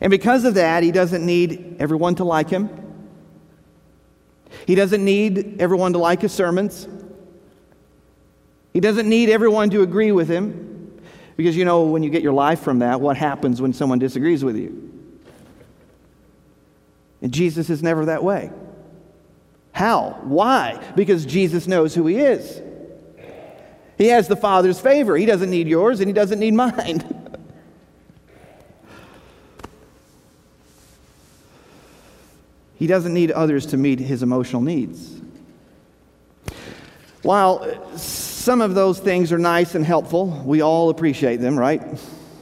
And 0.00 0.10
because 0.10 0.44
of 0.44 0.54
that, 0.54 0.82
He 0.82 0.92
doesn't 0.92 1.24
need 1.24 1.76
everyone 1.78 2.16
to 2.16 2.24
like 2.24 2.50
Him. 2.50 2.68
He 4.66 4.74
doesn't 4.74 5.04
need 5.04 5.60
everyone 5.60 5.92
to 5.92 5.98
like 5.98 6.22
His 6.22 6.32
sermons. 6.32 6.88
He 8.72 8.80
doesn't 8.80 9.08
need 9.08 9.30
everyone 9.30 9.70
to 9.70 9.82
agree 9.82 10.12
with 10.12 10.28
Him. 10.28 11.00
Because 11.36 11.56
you 11.56 11.64
know, 11.64 11.82
when 11.82 12.02
you 12.02 12.10
get 12.10 12.22
your 12.22 12.32
life 12.32 12.60
from 12.60 12.80
that, 12.80 13.00
what 13.00 13.16
happens 13.16 13.60
when 13.60 13.72
someone 13.72 13.98
disagrees 13.98 14.44
with 14.44 14.56
you? 14.56 14.92
And 17.22 17.32
Jesus 17.32 17.70
is 17.70 17.82
never 17.82 18.04
that 18.06 18.22
way. 18.22 18.50
How? 19.72 20.20
Why? 20.22 20.80
Because 20.94 21.26
Jesus 21.26 21.66
knows 21.66 21.94
who 21.94 22.06
he 22.06 22.18
is. 22.18 22.62
He 23.96 24.08
has 24.08 24.26
the 24.28 24.36
Father's 24.36 24.80
favor. 24.80 25.16
He 25.16 25.26
doesn't 25.26 25.50
need 25.50 25.68
yours 25.68 26.00
and 26.00 26.08
he 26.08 26.12
doesn't 26.12 26.38
need 26.38 26.54
mine. 26.54 27.02
he 32.76 32.86
doesn't 32.86 33.14
need 33.14 33.30
others 33.30 33.66
to 33.66 33.76
meet 33.76 34.00
his 34.00 34.22
emotional 34.22 34.62
needs. 34.62 35.20
While 37.22 37.96
some 38.44 38.60
of 38.60 38.74
those 38.74 38.98
things 38.98 39.32
are 39.32 39.38
nice 39.38 39.74
and 39.74 39.86
helpful. 39.86 40.26
We 40.44 40.60
all 40.60 40.90
appreciate 40.90 41.38
them, 41.38 41.58
right? 41.58 41.82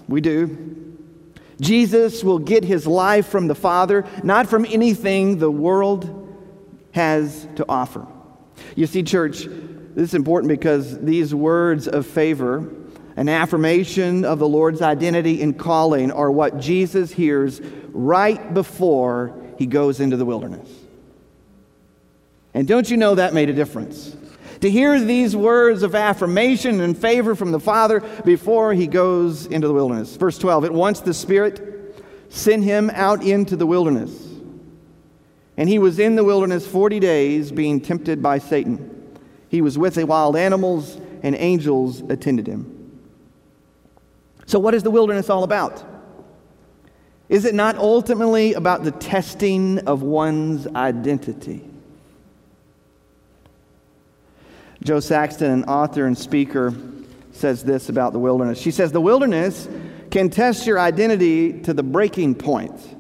We 0.09 0.21
do. 0.21 0.99
Jesus 1.61 2.25
will 2.25 2.41
get 2.41 2.65
his 2.65 2.89
life 2.89 3.29
from 3.29 3.47
the 3.47 3.55
Father, 3.55 4.05
not 4.25 4.49
from 4.49 4.65
anything 4.65 5.39
the 5.39 5.49
world 5.49 6.19
has 6.91 7.47
to 7.55 7.65
offer. 7.69 8.05
You 8.75 8.89
see, 8.89 9.05
church, 9.05 9.47
this 9.95 10.11
is 10.11 10.15
important 10.15 10.49
because 10.49 10.99
these 11.01 11.35
words 11.35 11.89
of 11.89 12.07
favor, 12.07 12.69
an 13.17 13.29
affirmation 13.29 14.25
of 14.25 14.39
the 14.39 14.49
Lord's 14.49 14.83
identity 14.83 15.43
and 15.43 15.59
calling, 15.59 16.11
are 16.11 16.31
what 16.31 16.59
Jesus 16.59 17.13
hears 17.13 17.61
right 17.91 18.55
before 18.55 19.39
he 19.59 19.67
goes 19.67 20.01
into 20.01 20.17
the 20.17 20.25
wilderness. 20.25 20.69
And 22.55 22.67
don't 22.67 22.91
you 22.91 22.97
know 22.97 23.15
that 23.15 23.35
made 23.35 23.51
a 23.51 23.55
difference? 23.55 24.17
to 24.63 24.71
hear 24.71 25.01
these 25.01 25.35
words 25.35 25.83
of 25.83 25.97
affirmation 25.97 26.81
and 26.81 26.97
favor 26.97 27.35
from 27.35 27.51
the 27.51 27.59
Father 27.59 27.99
before 28.25 28.73
he 28.73 28.87
goes 28.87 29.47
into 29.47 29.67
the 29.67 29.75
wilderness. 29.75 30.15
Verse 30.17 30.39
12 30.39 30.67
At 30.67 30.73
once 30.73 31.01
the 31.01 31.13
Spirit 31.13 32.01
sent 32.29 32.63
him 32.63 32.89
out 32.95 33.25
into 33.25 33.57
the 33.57 33.67
wilderness. 33.67 34.29
And 35.57 35.69
he 35.69 35.81
was 35.81 35.99
in 35.99 36.15
the 36.15 36.23
wilderness 36.23 36.65
40 36.65 37.01
days 37.01 37.51
being 37.51 37.81
tempted 37.81 38.23
by 38.23 38.39
Satan. 38.39 38.92
He 39.53 39.61
was 39.61 39.77
with 39.77 39.97
the 39.97 40.07
wild 40.07 40.35
animals, 40.35 40.99
and 41.23 41.37
angels 41.37 42.01
attended 42.09 42.47
him. 42.47 43.03
So, 44.47 44.59
what 44.59 44.73
is 44.73 44.83
the 44.83 44.91
wilderness 44.91 45.29
all 45.29 45.45
about? 45.45 45.85
Is 47.29 47.45
it 47.45 47.55
not 47.55 47.77
ultimately 47.77 48.55
about 48.55 48.83
the 48.83 48.93
testing 48.93 49.81
of 49.81 50.01
one's 50.01 50.67
identity? 50.69 51.69
Jo 54.83 55.01
Saxton, 55.01 55.51
an 55.51 55.65
author 55.65 56.07
and 56.07 56.17
speaker, 56.17 56.75
says 57.33 57.63
this 57.63 57.91
about 57.91 58.15
the 58.15 58.19
wilderness. 58.19 58.59
She 58.59 58.71
says, 58.71 58.91
The 58.91 59.03
wilderness 59.03 59.69
can 60.11 60.31
test 60.31 60.67
your 60.67 60.81
identity 60.81 61.61
to 61.65 61.75
the 61.75 61.83
breaking 61.83 62.37
point. 62.37 62.97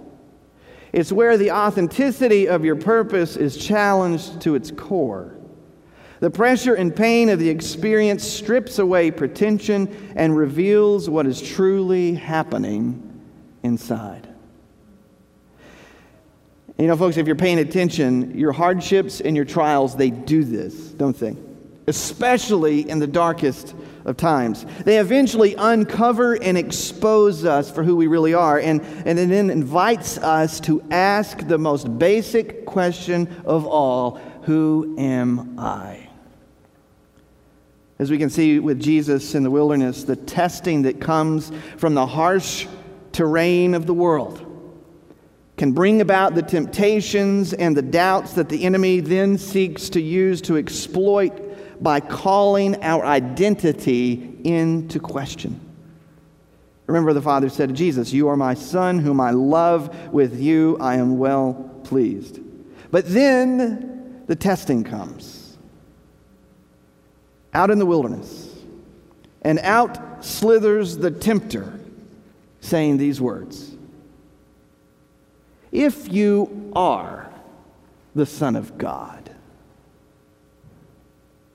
It's 0.93 1.11
where 1.11 1.39
the 1.39 1.53
authenticity 1.53 2.47
of 2.47 2.63
your 2.63 2.77
purpose 2.77 3.39
is 3.39 3.57
challenged 3.57 4.43
to 4.43 4.55
its 4.55 4.71
core. 4.71 5.35
The 6.23 6.31
pressure 6.31 6.75
and 6.75 6.95
pain 6.95 7.31
of 7.31 7.41
the 7.41 7.49
experience 7.49 8.23
strips 8.23 8.79
away 8.79 9.11
pretension 9.11 10.13
and 10.15 10.37
reveals 10.37 11.11
what 11.11 11.27
is 11.27 11.43
truly 11.43 12.15
happening 12.15 13.21
inside. 13.65 14.29
You 16.79 16.87
know, 16.87 16.97
folks, 16.97 17.17
if 17.17 17.27
you're 17.27 17.35
paying 17.35 17.59
attention, 17.59 18.39
your 18.39 18.53
hardships 18.53 19.21
and 19.21 19.35
your 19.35 19.45
trials, 19.45 19.97
they 19.97 20.11
do 20.11 20.45
this, 20.45 20.75
don't 20.75 21.19
they? 21.19 21.37
especially 21.87 22.89
in 22.89 22.99
the 22.99 23.07
darkest 23.07 23.75
of 24.05 24.17
times. 24.17 24.65
They 24.85 24.99
eventually 24.99 25.55
uncover 25.57 26.35
and 26.35 26.57
expose 26.57 27.45
us 27.45 27.71
for 27.71 27.83
who 27.83 27.97
we 27.97 28.07
really 28.07 28.35
are, 28.35 28.59
and, 28.59 28.81
and 29.05 29.19
it 29.19 29.29
then 29.29 29.51
invites 29.51 30.19
us 30.19 30.61
to 30.61 30.83
ask 30.91 31.47
the 31.47 31.59
most 31.59 31.99
basic 31.99 32.67
question 32.67 33.29
of 33.45 33.67
all 33.67 34.21
Who 34.45 34.97
am 34.99 35.59
I? 35.59 36.09
As 38.03 38.11
we 38.11 38.19
can 38.19 38.31
see 38.31 38.59
with 38.59 38.81
Jesus 38.81 39.37
in 39.37 39.45
the 39.45 39.51
wilderness, 39.51 40.03
the 40.03 40.17
testing 40.17 40.83
that 40.83 41.01
comes 41.01 41.53
from 41.77 41.95
the 41.95 42.05
harsh 42.05 42.67
terrain 43.13 43.75
of 43.75 43.87
the 43.87 43.95
world 43.95 44.45
can 45.57 45.71
bring 45.71 46.01
about 46.01 46.35
the 46.35 46.43
temptations 46.43 47.53
and 47.53 47.77
the 47.77 47.83
doubts 47.83 48.33
that 48.33 48.49
the 48.49 48.65
enemy 48.65 48.99
then 48.99 49.39
seeks 49.39 49.89
to 49.91 50.01
use 50.01 50.43
to 50.43 50.57
exploit 50.57 51.81
by 51.81 52.01
calling 52.01 52.83
our 52.83 53.05
identity 53.05 54.37
into 54.43 54.99
question. 54.99 55.61
Remember, 56.89 57.13
the 57.13 57.23
Father 57.23 57.49
said 57.49 57.69
to 57.69 57.75
Jesus, 57.77 58.13
You 58.13 58.27
are 58.27 58.37
my 58.37 58.55
Son, 58.55 58.99
whom 58.99 59.21
I 59.21 59.31
love. 59.31 60.13
With 60.13 60.41
you 60.41 60.77
I 60.81 60.97
am 60.97 61.19
well 61.19 61.71
pleased. 61.85 62.41
But 62.91 63.05
then 63.07 64.25
the 64.27 64.35
testing 64.35 64.83
comes. 64.83 65.42
Out 67.55 67.71
in 67.71 67.79
the 67.79 67.87
wilderness, 67.87 68.49
and 69.43 69.59
out 69.59 70.25
slithers 70.25 70.97
the 70.97 71.11
tempter, 71.11 71.79
saying 72.61 72.97
these 72.97 73.21
words 73.21 73.75
If 75.71 76.13
you 76.13 76.73
are 76.75 77.31
the 78.15 78.27
Son 78.27 78.57
of 78.57 78.79
God, 78.79 79.31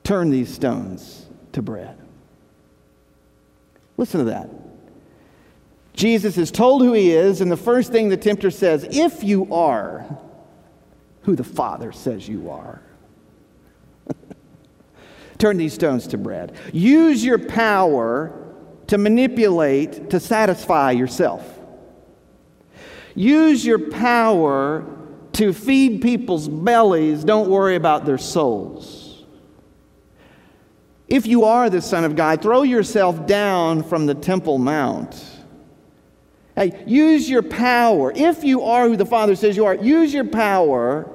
turn 0.03 0.29
these 0.29 0.53
stones 0.53 1.25
to 1.53 1.61
bread. 1.61 1.97
Listen 3.97 4.19
to 4.19 4.25
that. 4.25 4.49
Jesus 5.93 6.37
is 6.37 6.51
told 6.51 6.83
who 6.83 6.93
he 6.93 7.11
is, 7.11 7.41
and 7.41 7.51
the 7.51 7.57
first 7.57 7.91
thing 7.91 8.09
the 8.09 8.17
tempter 8.17 8.51
says, 8.51 8.87
if 8.91 9.23
you 9.23 9.51
are 9.51 10.05
who 11.23 11.35
the 11.35 11.43
Father 11.43 11.91
says 11.91 12.29
you 12.29 12.51
are, 12.51 12.79
turn 15.37 15.57
these 15.57 15.73
stones 15.73 16.07
to 16.07 16.17
bread. 16.17 16.53
Use 16.73 17.23
your 17.23 17.39
power 17.39 18.33
to 18.87 18.97
manipulate, 18.97 20.09
to 20.09 20.19
satisfy 20.19 20.91
yourself. 20.91 21.59
Use 23.15 23.65
your 23.65 23.79
power 23.89 24.85
to 25.33 25.53
feed 25.53 26.01
people's 26.01 26.47
bellies. 26.47 27.23
Don't 27.23 27.49
worry 27.49 27.75
about 27.75 28.05
their 28.05 28.17
souls. 28.17 29.23
If 31.07 31.25
you 31.25 31.45
are 31.45 31.69
the 31.69 31.81
Son 31.81 32.03
of 32.03 32.15
God, 32.15 32.41
throw 32.41 32.63
yourself 32.63 33.25
down 33.25 33.83
from 33.83 34.05
the 34.05 34.15
Temple 34.15 34.57
Mount. 34.57 35.23
Hey, 36.55 36.83
use 36.85 37.29
your 37.29 37.43
power. 37.43 38.11
If 38.15 38.43
you 38.43 38.63
are 38.63 38.89
who 38.89 38.97
the 38.97 39.05
Father 39.05 39.35
says 39.35 39.55
you 39.55 39.65
are, 39.65 39.75
use 39.75 40.13
your 40.13 40.25
power 40.25 41.09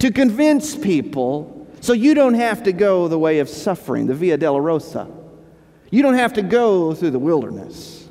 to 0.00 0.10
convince 0.10 0.76
people 0.76 1.61
so 1.82 1.92
you 1.92 2.14
don't 2.14 2.34
have 2.34 2.62
to 2.62 2.72
go 2.72 3.08
the 3.08 3.18
way 3.18 3.40
of 3.40 3.48
suffering, 3.48 4.06
the 4.06 4.14
Via 4.14 4.38
Dolorosa. 4.38 5.10
You 5.90 6.00
don't 6.00 6.14
have 6.14 6.34
to 6.34 6.42
go 6.42 6.94
through 6.94 7.10
the 7.10 7.18
wilderness. 7.18 8.08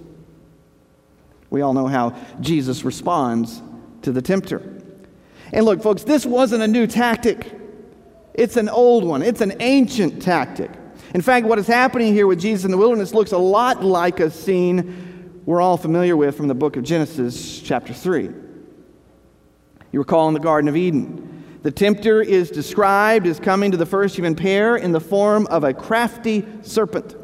We 1.50 1.62
all 1.62 1.74
know 1.74 1.88
how 1.88 2.14
Jesus 2.42 2.84
responds 2.84 3.62
to 4.02 4.12
the 4.12 4.22
tempter. 4.22 4.58
And 5.54 5.66
look, 5.66 5.82
folks, 5.82 6.04
this 6.04 6.26
wasn't 6.26 6.64
a 6.64 6.68
new 6.68 6.86
tactic. 6.86 7.50
It's 8.34 8.58
an 8.58 8.68
old 8.68 9.06
one. 9.06 9.22
It's 9.22 9.40
an 9.40 9.54
ancient 9.62 10.22
tactic. 10.22 10.70
In 11.16 11.22
fact, 11.22 11.46
what 11.46 11.58
is 11.58 11.68
happening 11.68 12.14
here 12.14 12.28
with 12.28 12.42
Jesus 12.42 12.66
in 12.66 12.72
the 12.72 12.78
wilderness 12.78 13.14
looks 13.14 13.32
a 13.32 13.38
lot 13.38 13.84
like 13.86 14.20
a 14.20 14.30
scene 14.30 15.42
we're 15.46 15.62
all 15.62 15.78
familiar 15.78 16.18
with 16.18 16.36
from 16.36 16.50
the 16.50 16.54
book 16.54 16.76
of 16.76 16.84
Genesis, 16.84 17.62
chapter 17.62 17.94
3. 17.94 18.24
You 19.94 20.00
recall 20.00 20.28
in 20.28 20.34
the 20.34 20.42
Garden 20.42 20.68
of 20.68 20.76
Eden. 20.76 21.31
The 21.64 21.72
tempter 21.72 22.22
is 22.22 22.50
described 22.50 23.28
as 23.28 23.40
coming 23.40 23.72
to 23.72 23.78
the 23.78 23.86
first 23.86 24.16
human 24.16 24.36
pair 24.36 24.78
in 24.78 24.92
the 24.92 25.00
form 25.00 25.46
of 25.48 25.64
a 25.64 25.74
crafty 25.74 26.46
serpent, 26.64 27.16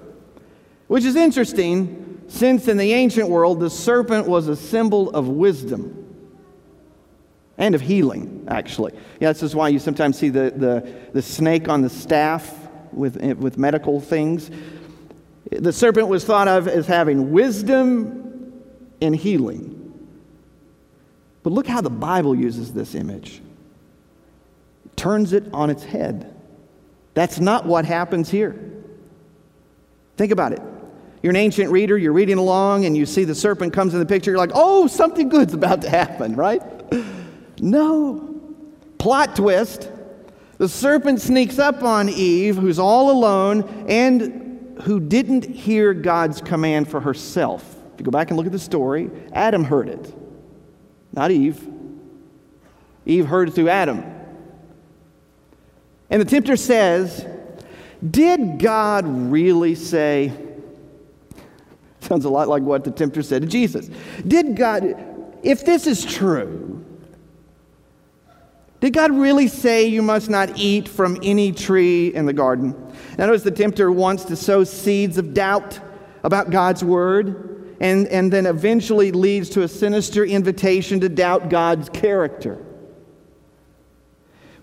which 0.87 1.03
is 1.03 1.15
interesting 1.15 2.23
since 2.27 2.67
in 2.67 2.77
the 2.77 2.93
ancient 2.93 3.29
world 3.29 3.59
the 3.59 3.69
serpent 3.69 4.27
was 4.27 4.47
a 4.47 4.55
symbol 4.55 5.09
of 5.11 5.27
wisdom 5.27 6.03
and 7.57 7.73
of 7.73 7.81
healing, 7.81 8.45
actually. 8.47 8.93
Yeah, 9.19 9.31
this 9.31 9.41
is 9.41 9.55
why 9.55 9.69
you 9.69 9.79
sometimes 9.79 10.19
see 10.19 10.29
the, 10.29 10.53
the, 10.55 10.93
the 11.13 11.21
snake 11.21 11.67
on 11.67 11.81
the 11.81 11.89
staff 11.89 12.53
with, 12.91 13.15
with 13.37 13.57
medical 13.57 13.99
things. 13.99 14.51
The 15.49 15.73
serpent 15.73 16.09
was 16.09 16.23
thought 16.25 16.47
of 16.47 16.67
as 16.67 16.85
having 16.85 17.31
wisdom 17.31 18.61
and 19.01 19.15
healing. 19.15 19.73
But 21.41 21.53
look 21.53 21.65
how 21.65 21.81
the 21.81 21.89
Bible 21.89 22.35
uses 22.35 22.73
this 22.73 22.93
image. 22.93 23.41
Turns 24.97 25.31
it 25.31 25.45
on 25.53 25.69
its 25.69 25.83
head. 25.83 26.35
That's 27.13 27.39
not 27.39 27.65
what 27.65 27.85
happens 27.85 28.29
here. 28.29 28.59
Think 30.17 30.33
about 30.33 30.51
it. 30.51 30.61
You're 31.23 31.31
an 31.31 31.37
ancient 31.37 31.71
reader, 31.71 31.97
you're 31.97 32.13
reading 32.13 32.37
along, 32.37 32.85
and 32.85 32.95
you 32.95 33.05
see 33.05 33.23
the 33.23 33.33
serpent 33.33 33.73
comes 33.73 33.93
in 33.93 33.99
the 33.99 34.05
picture. 34.05 34.31
You're 34.31 34.37
like, 34.37 34.51
oh, 34.53 34.87
something 34.87 35.29
good's 35.29 35.53
about 35.53 35.81
to 35.83 35.89
happen, 35.89 36.35
right? 36.35 36.61
No. 37.59 38.35
Plot 38.97 39.35
twist 39.35 39.89
the 40.57 40.67
serpent 40.67 41.21
sneaks 41.21 41.59
up 41.59 41.83
on 41.83 42.09
Eve, 42.09 42.57
who's 42.57 42.79
all 42.79 43.11
alone 43.11 43.85
and 43.87 44.79
who 44.83 44.99
didn't 44.99 45.45
hear 45.45 45.93
God's 45.93 46.41
command 46.41 46.89
for 46.89 46.99
herself. 46.99 47.63
If 47.93 47.99
you 47.99 48.05
go 48.05 48.11
back 48.11 48.29
and 48.29 48.37
look 48.37 48.47
at 48.47 48.51
the 48.51 48.59
story, 48.59 49.09
Adam 49.33 49.63
heard 49.63 49.87
it, 49.87 50.13
not 51.13 51.29
Eve. 51.31 51.67
Eve 53.05 53.25
heard 53.27 53.49
it 53.49 53.51
through 53.51 53.69
Adam. 53.69 54.03
And 56.09 56.21
the 56.21 56.25
tempter 56.25 56.55
says, 56.55 57.25
Did 58.09 58.59
God 58.59 59.05
really 59.07 59.75
say, 59.75 60.31
Sounds 62.01 62.25
a 62.25 62.29
lot 62.29 62.47
like 62.47 62.63
what 62.63 62.85
the 62.85 62.91
tempter 62.91 63.21
said 63.21 63.41
to 63.41 63.47
Jesus. 63.47 63.89
Did 64.25 64.55
God, 64.55 64.95
if 65.43 65.65
this 65.65 65.85
is 65.87 66.05
true, 66.05 66.85
did 68.79 68.93
God 68.93 69.11
really 69.11 69.47
say 69.47 69.87
you 69.87 70.01
must 70.01 70.29
not 70.29 70.57
eat 70.57 70.87
from 70.87 71.17
any 71.23 71.51
tree 71.51 72.13
in 72.13 72.25
the 72.25 72.33
garden? 72.33 72.71
Now, 73.17 73.25
notice 73.25 73.43
the 73.43 73.51
tempter 73.51 73.91
wants 73.91 74.23
to 74.25 74.35
sow 74.35 74.63
seeds 74.63 75.17
of 75.17 75.33
doubt 75.33 75.79
about 76.23 76.51
God's 76.51 76.83
word 76.83 77.75
and, 77.79 78.07
and 78.07 78.31
then 78.31 78.45
eventually 78.45 79.11
leads 79.11 79.49
to 79.51 79.63
a 79.63 79.67
sinister 79.67 80.23
invitation 80.23 80.99
to 80.99 81.09
doubt 81.09 81.49
God's 81.49 81.89
character, 81.89 82.63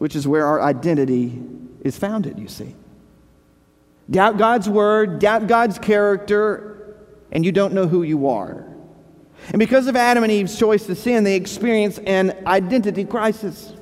which 0.04 0.14
is 0.14 0.28
where 0.28 0.44
our 0.44 0.60
identity 0.60 1.40
is 1.80 1.96
founded, 1.96 2.38
you 2.38 2.46
see. 2.46 2.74
Doubt 4.10 4.36
God's 4.36 4.68
word, 4.68 5.18
doubt 5.18 5.46
God's 5.46 5.78
character, 5.78 6.98
and 7.32 7.42
you 7.42 7.50
don't 7.50 7.72
know 7.72 7.86
who 7.86 8.02
you 8.02 8.28
are. 8.28 8.66
And 9.48 9.58
because 9.58 9.86
of 9.86 9.96
Adam 9.96 10.22
and 10.22 10.30
Eve's 10.30 10.58
choice 10.58 10.84
to 10.88 10.94
sin, 10.94 11.24
they 11.24 11.36
experience 11.36 11.96
an 12.00 12.36
identity 12.46 13.06
crisis. 13.06 13.72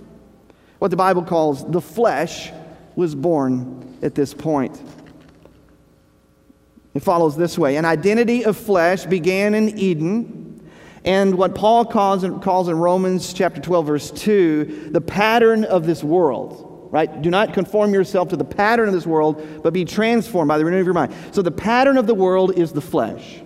What 0.79 0.93
the 0.93 0.97
Bible 0.97 1.25
calls 1.25 1.69
the 1.69 1.81
flesh 1.81 2.53
was 2.95 3.17
born 3.17 3.99
at 4.01 4.15
this 4.15 4.33
point. 4.33 4.81
It 6.95 7.03
follows 7.03 7.37
this 7.37 7.59
way 7.59 7.75
An 7.75 7.85
identity 7.85 8.45
of 8.45 8.57
flesh 8.57 9.07
began 9.07 9.57
in 9.57 9.77
Eden. 9.77 10.42
And 11.05 11.37
what 11.37 11.55
Paul 11.55 11.85
calls 11.85 12.23
in, 12.23 12.41
calls 12.41 12.69
in 12.69 12.77
Romans 12.77 13.33
chapter 13.33 13.61
12, 13.61 13.87
verse 13.87 14.11
2, 14.13 14.91
the 14.93 15.01
pattern 15.01 15.65
of 15.65 15.85
this 15.85 16.05
world, 16.05 16.89
right? 16.93 17.21
Do 17.23 17.29
not 17.29 17.55
conform 17.55 17.93
yourself 17.93 18.29
to 18.29 18.37
the 18.37 18.45
pattern 18.45 18.89
of 18.89 18.95
this 18.95 19.07
world, 19.07 19.63
but 19.63 19.73
be 19.73 19.85
transformed 19.85 20.49
by 20.49 20.59
the 20.59 20.65
renewing 20.65 20.83
of 20.83 20.87
your 20.87 20.95
mind. 20.95 21.13
So 21.33 21.43
the 21.43 21.51
pattern 21.51 21.99
of 21.99 22.07
the 22.07 22.15
world 22.15 22.57
is 22.57 22.73
the 22.73 22.81
flesh. 22.81 23.41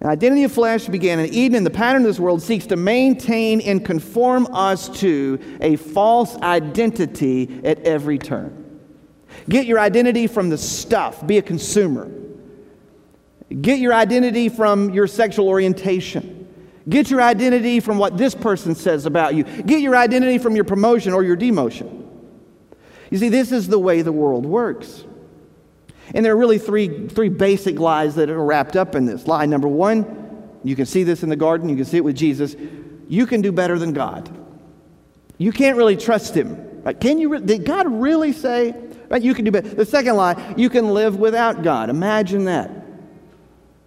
An 0.00 0.10
identity 0.10 0.44
of 0.44 0.52
flesh 0.52 0.86
began 0.86 1.18
in 1.18 1.32
Eden, 1.32 1.56
and 1.56 1.66
the 1.66 1.70
pattern 1.70 2.02
of 2.02 2.08
this 2.08 2.20
world 2.20 2.42
seeks 2.42 2.66
to 2.66 2.76
maintain 2.76 3.60
and 3.62 3.84
conform 3.84 4.46
us 4.52 4.88
to 5.00 5.40
a 5.60 5.76
false 5.76 6.36
identity 6.36 7.60
at 7.64 7.80
every 7.80 8.18
turn. 8.18 8.80
Get 9.48 9.66
your 9.66 9.80
identity 9.80 10.26
from 10.26 10.50
the 10.50 10.58
stuff, 10.58 11.26
be 11.26 11.38
a 11.38 11.42
consumer. 11.42 12.10
Get 13.60 13.78
your 13.78 13.92
identity 13.92 14.48
from 14.48 14.90
your 14.90 15.06
sexual 15.06 15.48
orientation. 15.48 16.46
Get 16.88 17.10
your 17.10 17.22
identity 17.22 17.80
from 17.80 17.98
what 17.98 18.16
this 18.16 18.34
person 18.34 18.74
says 18.74 19.06
about 19.06 19.34
you. 19.34 19.44
Get 19.44 19.80
your 19.80 19.96
identity 19.96 20.38
from 20.38 20.54
your 20.54 20.64
promotion 20.64 21.12
or 21.12 21.22
your 21.22 21.36
demotion. 21.36 22.06
You 23.10 23.18
see, 23.18 23.28
this 23.28 23.52
is 23.52 23.68
the 23.68 23.78
way 23.78 24.02
the 24.02 24.12
world 24.12 24.44
works. 24.44 25.04
And 26.14 26.24
there 26.24 26.32
are 26.32 26.36
really 26.36 26.58
three, 26.58 27.08
three 27.08 27.30
basic 27.30 27.78
lies 27.78 28.16
that 28.16 28.28
are 28.28 28.44
wrapped 28.44 28.76
up 28.76 28.94
in 28.94 29.06
this. 29.06 29.26
Lie 29.26 29.46
number 29.46 29.68
one, 29.68 30.50
you 30.62 30.76
can 30.76 30.84
see 30.86 31.04
this 31.04 31.22
in 31.22 31.28
the 31.28 31.36
garden, 31.36 31.68
you 31.68 31.76
can 31.76 31.84
see 31.84 31.98
it 31.98 32.04
with 32.04 32.16
Jesus. 32.16 32.56
You 33.08 33.26
can 33.26 33.40
do 33.40 33.52
better 33.52 33.78
than 33.78 33.92
God. 33.92 34.30
You 35.38 35.52
can't 35.52 35.76
really 35.76 35.96
trust 35.96 36.34
him. 36.34 36.82
Right? 36.82 36.98
Can 36.98 37.18
you? 37.18 37.40
Did 37.40 37.64
God 37.64 37.90
really 37.90 38.32
say? 38.32 38.74
Right? 39.08 39.22
You 39.22 39.34
can 39.34 39.44
do 39.44 39.50
better. 39.50 39.68
The 39.68 39.86
second 39.86 40.16
lie, 40.16 40.54
you 40.56 40.68
can 40.68 40.92
live 40.92 41.16
without 41.16 41.62
God. 41.62 41.90
Imagine 41.90 42.44
that. 42.44 42.83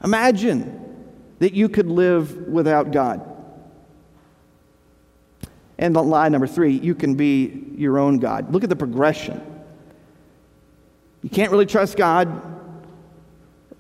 Imagine 0.04 0.84
that 1.40 1.54
you 1.54 1.70
could 1.70 1.88
live 1.88 2.48
without 2.48 2.92
God. 2.92 3.34
And 5.78 5.96
lie 5.96 6.30
number 6.30 6.48
three, 6.48 6.74
you 6.74 6.96
can 6.96 7.16
be 7.16 7.66
your 7.76 8.00
own 8.00 8.18
God. 8.18 8.52
Look 8.52 8.64
at 8.64 8.70
the 8.70 8.76
progression. 8.76 9.42
You 11.22 11.30
can't 11.30 11.52
really 11.52 11.66
trust 11.66 11.98
God. 11.98 12.42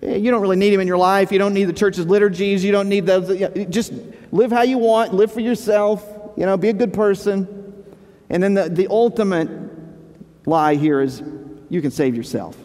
Eh, 0.01 0.17
you 0.17 0.29
don't 0.29 0.41
really 0.41 0.57
need 0.57 0.73
Him 0.73 0.79
in 0.79 0.87
your 0.87 0.97
life. 0.97 1.31
You 1.31 1.39
don't 1.39 1.53
need 1.53 1.65
the 1.65 1.73
church's 1.73 2.05
liturgies. 2.05 2.63
You 2.63 2.71
don't 2.71 2.89
need 2.89 3.05
those. 3.05 3.67
Just 3.69 3.93
live 4.31 4.51
how 4.51 4.61
you 4.61 4.77
want, 4.77 5.13
live 5.13 5.31
for 5.31 5.39
yourself, 5.39 6.05
you 6.35 6.45
know, 6.45 6.57
be 6.57 6.69
a 6.69 6.73
good 6.73 6.93
person. 6.93 7.85
And 8.29 8.43
then 8.43 8.53
the, 8.53 8.69
the 8.69 8.87
ultimate 8.89 9.49
lie 10.45 10.75
here 10.75 11.01
is 11.01 11.23
you 11.69 11.81
can 11.81 11.91
save 11.91 12.15
yourself. 12.15 12.55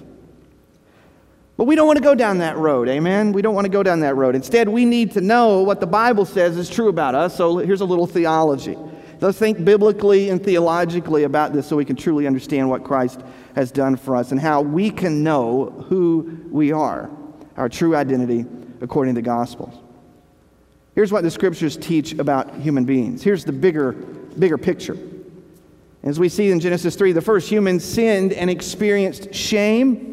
But 1.56 1.64
we 1.64 1.76
don't 1.76 1.86
want 1.86 1.98
to 1.98 2.02
go 2.02 2.14
down 2.14 2.38
that 2.38 2.56
road, 2.56 2.88
amen? 2.88 3.32
We 3.32 3.42
don't 3.42 3.54
want 3.54 3.66
to 3.66 3.70
go 3.70 3.82
down 3.82 4.00
that 4.00 4.16
road. 4.16 4.34
Instead, 4.34 4.68
we 4.68 4.84
need 4.84 5.12
to 5.12 5.20
know 5.20 5.62
what 5.62 5.80
the 5.80 5.86
Bible 5.86 6.24
says 6.24 6.56
is 6.56 6.70
true 6.70 6.88
about 6.88 7.14
us. 7.14 7.36
So 7.36 7.58
here's 7.58 7.82
a 7.82 7.84
little 7.84 8.06
theology. 8.06 8.76
Let's 9.20 9.38
think 9.38 9.64
biblically 9.64 10.30
and 10.30 10.42
theologically 10.42 11.22
about 11.22 11.52
this 11.52 11.68
so 11.68 11.76
we 11.76 11.84
can 11.84 11.94
truly 11.94 12.26
understand 12.26 12.68
what 12.68 12.82
Christ 12.82 13.20
has 13.54 13.70
done 13.70 13.94
for 13.94 14.16
us 14.16 14.32
and 14.32 14.40
how 14.40 14.62
we 14.62 14.90
can 14.90 15.22
know 15.22 15.70
who 15.88 16.40
we 16.50 16.72
are, 16.72 17.08
our 17.56 17.68
true 17.68 17.94
identity 17.94 18.44
according 18.80 19.14
to 19.14 19.20
the 19.20 19.24
Gospels. 19.24 19.78
Here's 20.96 21.12
what 21.12 21.22
the 21.22 21.30
scriptures 21.30 21.76
teach 21.76 22.14
about 22.14 22.52
human 22.56 22.84
beings. 22.84 23.22
Here's 23.22 23.44
the 23.44 23.52
bigger, 23.52 23.92
bigger 23.92 24.58
picture. 24.58 24.98
As 26.02 26.18
we 26.18 26.28
see 26.28 26.50
in 26.50 26.58
Genesis 26.58 26.96
3, 26.96 27.12
the 27.12 27.20
first 27.20 27.48
humans 27.48 27.84
sinned 27.84 28.32
and 28.32 28.50
experienced 28.50 29.32
shame 29.32 30.11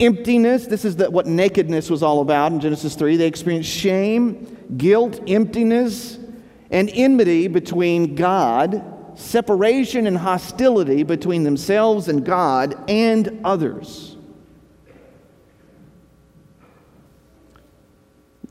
emptiness. 0.00 0.66
This 0.66 0.84
is 0.84 0.96
the, 0.96 1.10
what 1.10 1.26
nakedness 1.26 1.90
was 1.90 2.02
all 2.02 2.20
about 2.20 2.52
in 2.52 2.60
Genesis 2.60 2.94
3. 2.96 3.16
They 3.16 3.26
experienced 3.26 3.70
shame, 3.70 4.74
guilt, 4.76 5.20
emptiness, 5.28 6.18
and 6.70 6.90
enmity 6.92 7.48
between 7.48 8.14
God, 8.14 8.82
separation 9.14 10.06
and 10.06 10.16
hostility 10.16 11.02
between 11.02 11.44
themselves 11.44 12.08
and 12.08 12.24
God 12.24 12.90
and 12.90 13.40
others. 13.44 14.16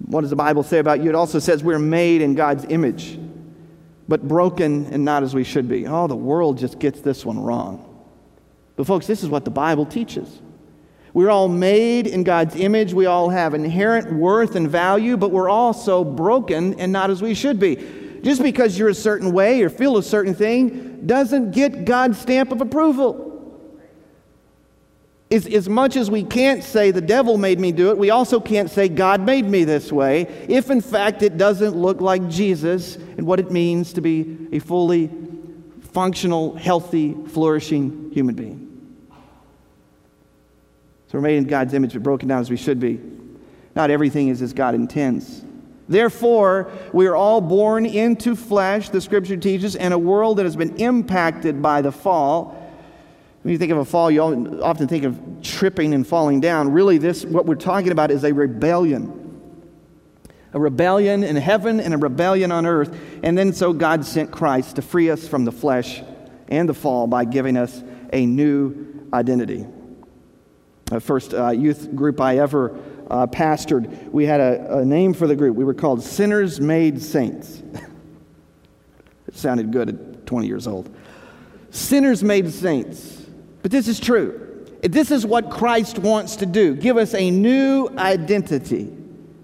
What 0.05 0.21
does 0.21 0.29
the 0.29 0.35
Bible 0.35 0.63
say 0.63 0.79
about 0.79 1.03
you? 1.03 1.09
It 1.09 1.15
also 1.15 1.39
says 1.39 1.63
we're 1.63 1.79
made 1.79 2.21
in 2.21 2.35
God's 2.35 2.65
image, 2.69 3.19
but 4.07 4.27
broken 4.27 4.87
and 4.87 5.05
not 5.05 5.23
as 5.23 5.35
we 5.35 5.43
should 5.43 5.67
be. 5.67 5.85
Oh, 5.87 6.07
the 6.07 6.15
world 6.15 6.57
just 6.57 6.79
gets 6.79 7.01
this 7.01 7.25
one 7.25 7.39
wrong. 7.39 7.85
But, 8.75 8.87
folks, 8.87 9.07
this 9.07 9.23
is 9.23 9.29
what 9.29 9.45
the 9.45 9.51
Bible 9.51 9.85
teaches. 9.85 10.41
We're 11.13 11.29
all 11.29 11.47
made 11.47 12.07
in 12.07 12.23
God's 12.23 12.55
image. 12.55 12.93
We 12.93 13.05
all 13.05 13.29
have 13.29 13.53
inherent 13.53 14.13
worth 14.13 14.55
and 14.55 14.69
value, 14.69 15.17
but 15.17 15.31
we're 15.31 15.49
also 15.49 16.03
broken 16.03 16.79
and 16.79 16.91
not 16.91 17.09
as 17.09 17.21
we 17.21 17.33
should 17.33 17.59
be. 17.59 17.75
Just 18.21 18.43
because 18.43 18.77
you're 18.77 18.89
a 18.89 18.95
certain 18.95 19.31
way 19.31 19.61
or 19.61 19.69
feel 19.69 19.97
a 19.97 20.03
certain 20.03 20.35
thing 20.35 21.05
doesn't 21.07 21.51
get 21.51 21.85
God's 21.85 22.19
stamp 22.19 22.51
of 22.51 22.61
approval. 22.61 23.27
As, 25.31 25.45
as 25.45 25.69
much 25.69 25.95
as 25.95 26.09
we 26.09 26.23
can't 26.23 26.63
say 26.63 26.91
the 26.91 27.01
devil 27.01 27.37
made 27.37 27.59
me 27.59 27.71
do 27.71 27.91
it, 27.91 27.97
we 27.97 28.09
also 28.09 28.39
can't 28.39 28.69
say 28.69 28.89
God 28.89 29.21
made 29.21 29.45
me 29.45 29.63
this 29.63 29.91
way 29.91 30.21
if 30.49 30.71
in 30.71 30.81
fact 30.81 31.21
it 31.21 31.37
doesn't 31.37 31.75
look 31.75 32.01
like 32.01 32.27
Jesus 32.29 32.95
and 32.95 33.27
what 33.27 33.39
it 33.39 33.51
means 33.51 33.93
to 33.93 34.01
be 34.01 34.47
a 34.51 34.59
fully 34.59 35.09
functional, 35.93 36.55
healthy, 36.55 37.15
flourishing 37.27 38.11
human 38.11 38.35
being. 38.35 38.68
So 41.09 41.17
we're 41.17 41.23
made 41.23 41.37
in 41.37 41.45
God's 41.45 41.73
image, 41.73 41.93
but 41.93 42.03
broken 42.03 42.29
down 42.29 42.39
as 42.39 42.51
we 42.51 42.55
should 42.55 42.79
be. 42.79 43.01
Not 43.75 43.89
everything 43.89 44.27
is 44.27 44.43
as 44.43 44.53
God 44.53 44.75
intends. 44.75 45.43
Therefore, 45.87 46.71
we 46.93 47.07
are 47.07 47.15
all 47.15 47.41
born 47.41 47.87
into 47.87 48.35
flesh, 48.35 48.89
the 48.89 49.01
scripture 49.01 49.35
teaches, 49.35 49.75
and 49.75 49.91
a 49.91 49.97
world 49.97 50.37
that 50.37 50.43
has 50.43 50.55
been 50.55 50.75
impacted 50.75 51.63
by 51.63 51.81
the 51.81 51.91
fall. 51.91 52.55
When 53.41 53.51
you 53.51 53.57
think 53.57 53.71
of 53.71 53.79
a 53.79 53.85
fall, 53.85 54.11
you 54.11 54.21
often 54.61 54.87
think 54.87 55.03
of 55.03 55.19
tripping 55.41 55.95
and 55.95 56.05
falling 56.05 56.41
down. 56.41 56.71
Really, 56.71 56.99
this, 56.99 57.25
what 57.25 57.47
we're 57.47 57.55
talking 57.55 57.91
about, 57.91 58.11
is 58.11 58.23
a 58.23 58.31
rebellion. 58.31 59.15
A 60.53 60.59
rebellion 60.59 61.23
in 61.23 61.35
heaven 61.37 61.79
and 61.79 61.95
a 61.95 61.97
rebellion 61.97 62.51
on 62.51 62.67
earth. 62.67 62.95
And 63.23 63.35
then 63.35 63.51
so 63.51 63.73
God 63.73 64.05
sent 64.05 64.29
Christ 64.29 64.75
to 64.75 64.83
free 64.83 65.09
us 65.09 65.27
from 65.27 65.43
the 65.43 65.51
flesh 65.51 66.03
and 66.49 66.69
the 66.69 66.75
fall 66.75 67.07
by 67.07 67.25
giving 67.25 67.57
us 67.57 67.81
a 68.13 68.27
new 68.27 69.07
identity 69.11 69.65
the 70.89 70.99
first 70.99 71.33
uh, 71.33 71.49
youth 71.49 71.95
group 71.95 72.19
I 72.19 72.39
ever 72.39 72.77
uh, 73.09 73.27
pastored, 73.27 74.11
we 74.11 74.25
had 74.25 74.39
a, 74.39 74.79
a, 74.79 74.85
name 74.85 75.13
for 75.13 75.27
the 75.27 75.35
group. 75.35 75.55
We 75.55 75.63
were 75.63 75.73
called 75.73 76.03
Sinners 76.03 76.59
Made 76.59 77.01
Saints. 77.01 77.61
it 79.27 79.35
sounded 79.35 79.71
good 79.71 79.89
at 79.89 80.25
20 80.25 80.47
years 80.47 80.67
old. 80.67 80.95
Sinners 81.71 82.23
Made 82.23 82.51
Saints. 82.51 83.25
But 83.61 83.71
this 83.71 83.87
is 83.87 83.99
true. 83.99 84.65
This 84.81 85.11
is 85.11 85.25
what 85.25 85.49
Christ 85.49 85.99
wants 85.99 86.37
to 86.37 86.45
do 86.45 86.75
give 86.75 86.97
us 86.97 87.13
a 87.13 87.29
new 87.29 87.89
identity 87.97 88.93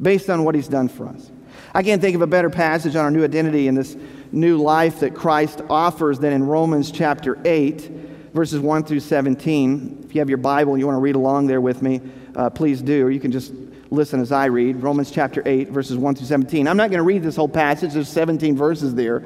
based 0.01 0.29
on 0.29 0.43
what 0.43 0.55
he's 0.55 0.67
done 0.67 0.87
for 0.87 1.07
us. 1.07 1.31
I 1.73 1.83
can't 1.83 2.01
think 2.01 2.15
of 2.15 2.21
a 2.21 2.27
better 2.27 2.49
passage 2.49 2.95
on 2.95 3.03
our 3.03 3.11
new 3.11 3.23
identity 3.23 3.67
in 3.67 3.75
this 3.75 3.97
new 4.31 4.57
life 4.57 5.01
that 5.01 5.13
Christ 5.13 5.61
offers 5.69 6.19
than 6.19 6.33
in 6.33 6.45
Romans 6.45 6.91
chapter 6.91 7.37
8 7.43 7.91
verses 8.35 8.59
1 8.59 8.83
through 8.83 8.99
17. 8.99 10.04
You 10.15 10.21
have 10.21 10.29
your 10.29 10.37
Bible 10.37 10.71
and 10.71 10.79
you 10.79 10.87
want 10.87 10.95
to 10.95 11.01
read 11.01 11.17
along 11.17 11.47
there 11.47 11.59
with 11.59 11.81
me, 11.81 11.99
uh, 12.37 12.49
please 12.49 12.81
do, 12.81 13.05
or 13.05 13.11
you 13.11 13.19
can 13.19 13.33
just 13.33 13.51
listen 13.91 14.21
as 14.21 14.31
I 14.31 14.45
read. 14.45 14.81
Romans 14.81 15.11
chapter 15.11 15.43
8, 15.45 15.71
verses 15.71 15.97
1 15.97 16.15
through 16.15 16.27
17. 16.27 16.69
I'm 16.69 16.77
not 16.77 16.89
going 16.89 16.99
to 16.99 17.03
read 17.03 17.21
this 17.21 17.35
whole 17.35 17.49
passage, 17.49 17.91
there's 17.91 18.07
17 18.07 18.55
verses 18.55 18.95
there, 18.95 19.19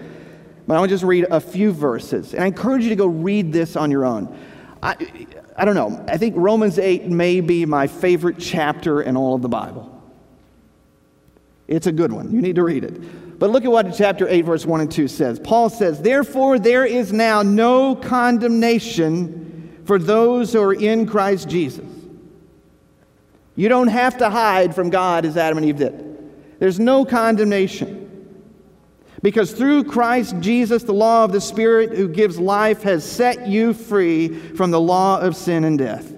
but 0.65 0.73
I 0.73 0.79
want 0.79 0.89
to 0.89 0.95
just 0.95 1.03
read 1.03 1.27
a 1.29 1.39
few 1.39 1.71
verses. 1.71 2.33
And 2.33 2.43
I 2.43 2.47
encourage 2.47 2.81
you 2.81 2.89
to 2.89 2.95
go 2.95 3.05
read 3.05 3.53
this 3.53 3.75
on 3.75 3.91
your 3.91 4.03
own. 4.03 4.35
I, 4.81 4.95
I 5.55 5.63
don't 5.63 5.75
know, 5.75 6.03
I 6.07 6.17
think 6.17 6.33
Romans 6.35 6.79
8 6.79 7.05
may 7.05 7.39
be 7.39 7.67
my 7.67 7.85
favorite 7.85 8.39
chapter 8.39 9.03
in 9.03 9.15
all 9.15 9.35
of 9.35 9.43
the 9.43 9.49
Bible. 9.49 9.95
It's 11.67 11.85
a 11.85 11.91
good 11.91 12.11
one. 12.11 12.31
You 12.31 12.41
need 12.41 12.55
to 12.55 12.63
read 12.63 12.83
it. 12.83 13.37
But 13.37 13.51
look 13.51 13.63
at 13.63 13.71
what 13.71 13.93
chapter 13.95 14.27
8, 14.27 14.41
verse 14.41 14.65
1 14.65 14.81
and 14.81 14.91
2 14.91 15.07
says. 15.07 15.39
Paul 15.39 15.69
says, 15.69 16.01
Therefore, 16.01 16.57
there 16.57 16.83
is 16.83 17.13
now 17.13 17.43
no 17.43 17.95
condemnation 17.95 19.48
for 19.89 19.97
those 19.97 20.53
who 20.53 20.61
are 20.61 20.71
in 20.71 21.07
Christ 21.07 21.49
Jesus. 21.49 21.83
You 23.55 23.69
don't 23.69 23.87
have 23.87 24.19
to 24.19 24.29
hide 24.29 24.75
from 24.75 24.91
God 24.91 25.25
as 25.25 25.35
Adam 25.35 25.57
and 25.57 25.65
Eve 25.65 25.77
did. 25.77 26.59
There's 26.59 26.79
no 26.79 27.05
condemnation. 27.05 28.45
Because 29.23 29.51
through 29.51 29.85
Christ 29.85 30.35
Jesus, 30.41 30.83
the 30.83 30.93
law 30.93 31.23
of 31.23 31.31
the 31.31 31.41
Spirit 31.41 31.97
who 31.97 32.07
gives 32.07 32.37
life 32.37 32.83
has 32.83 33.03
set 33.03 33.47
you 33.47 33.73
free 33.73 34.37
from 34.53 34.69
the 34.69 34.79
law 34.79 35.21
of 35.21 35.35
sin 35.35 35.63
and 35.63 35.79
death. 35.79 36.13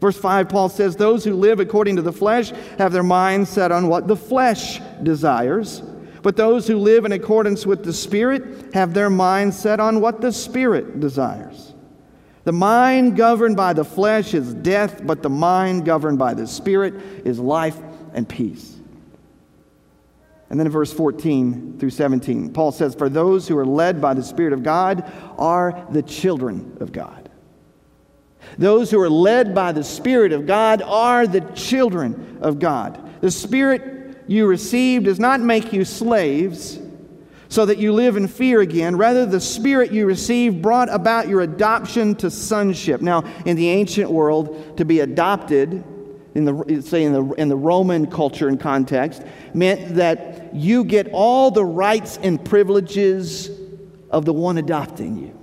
Verse 0.00 0.18
5, 0.18 0.48
Paul 0.48 0.68
says, 0.68 0.96
Those 0.96 1.22
who 1.22 1.34
live 1.34 1.60
according 1.60 1.94
to 1.94 2.02
the 2.02 2.12
flesh 2.12 2.50
have 2.78 2.90
their 2.90 3.04
minds 3.04 3.48
set 3.48 3.70
on 3.70 3.86
what 3.86 4.08
the 4.08 4.16
flesh 4.16 4.80
desires. 5.04 5.82
But 6.22 6.34
those 6.34 6.66
who 6.66 6.78
live 6.78 7.04
in 7.04 7.12
accordance 7.12 7.64
with 7.64 7.84
the 7.84 7.92
Spirit 7.92 8.74
have 8.74 8.92
their 8.92 9.08
minds 9.08 9.56
set 9.56 9.78
on 9.78 10.00
what 10.00 10.20
the 10.20 10.32
Spirit 10.32 10.98
desires. 10.98 11.63
The 12.44 12.52
mind 12.52 13.16
governed 13.16 13.56
by 13.56 13.72
the 13.72 13.84
flesh 13.84 14.34
is 14.34 14.52
death, 14.54 15.00
but 15.04 15.22
the 15.22 15.30
mind 15.30 15.84
governed 15.84 16.18
by 16.18 16.34
the 16.34 16.46
Spirit 16.46 16.94
is 17.24 17.38
life 17.38 17.78
and 18.12 18.28
peace. 18.28 18.76
And 20.50 20.60
then 20.60 20.66
in 20.66 20.72
verse 20.72 20.92
14 20.92 21.78
through 21.78 21.90
17, 21.90 22.52
Paul 22.52 22.70
says, 22.70 22.94
For 22.94 23.08
those 23.08 23.48
who 23.48 23.56
are 23.58 23.66
led 23.66 24.00
by 24.00 24.14
the 24.14 24.22
Spirit 24.22 24.52
of 24.52 24.62
God 24.62 25.10
are 25.38 25.86
the 25.90 26.02
children 26.02 26.76
of 26.80 26.92
God. 26.92 27.30
Those 28.58 28.90
who 28.90 29.00
are 29.00 29.10
led 29.10 29.54
by 29.54 29.72
the 29.72 29.82
Spirit 29.82 30.32
of 30.32 30.46
God 30.46 30.82
are 30.82 31.26
the 31.26 31.40
children 31.54 32.38
of 32.42 32.58
God. 32.58 33.22
The 33.22 33.30
Spirit 33.30 34.18
you 34.26 34.46
received 34.46 35.06
does 35.06 35.18
not 35.18 35.40
make 35.40 35.72
you 35.72 35.84
slaves 35.84 36.78
so 37.54 37.64
that 37.64 37.78
you 37.78 37.92
live 37.92 38.16
in 38.16 38.26
fear 38.26 38.62
again. 38.62 38.96
Rather, 38.96 39.24
the 39.24 39.38
Spirit 39.38 39.92
you 39.92 40.06
received 40.06 40.60
brought 40.60 40.92
about 40.92 41.28
your 41.28 41.40
adoption 41.42 42.16
to 42.16 42.28
sonship. 42.28 43.00
Now, 43.00 43.22
in 43.46 43.56
the 43.56 43.68
ancient 43.68 44.10
world, 44.10 44.76
to 44.76 44.84
be 44.84 44.98
adopted, 44.98 45.84
in 46.34 46.44
the, 46.46 46.82
say 46.82 47.04
in 47.04 47.12
the, 47.12 47.24
in 47.34 47.48
the 47.48 47.54
Roman 47.54 48.08
culture 48.08 48.48
and 48.48 48.58
context, 48.58 49.22
meant 49.54 49.94
that 49.94 50.52
you 50.52 50.82
get 50.82 51.10
all 51.12 51.52
the 51.52 51.64
rights 51.64 52.18
and 52.20 52.44
privileges 52.44 53.48
of 54.10 54.24
the 54.24 54.32
one 54.32 54.58
adopting 54.58 55.16
you. 55.16 55.38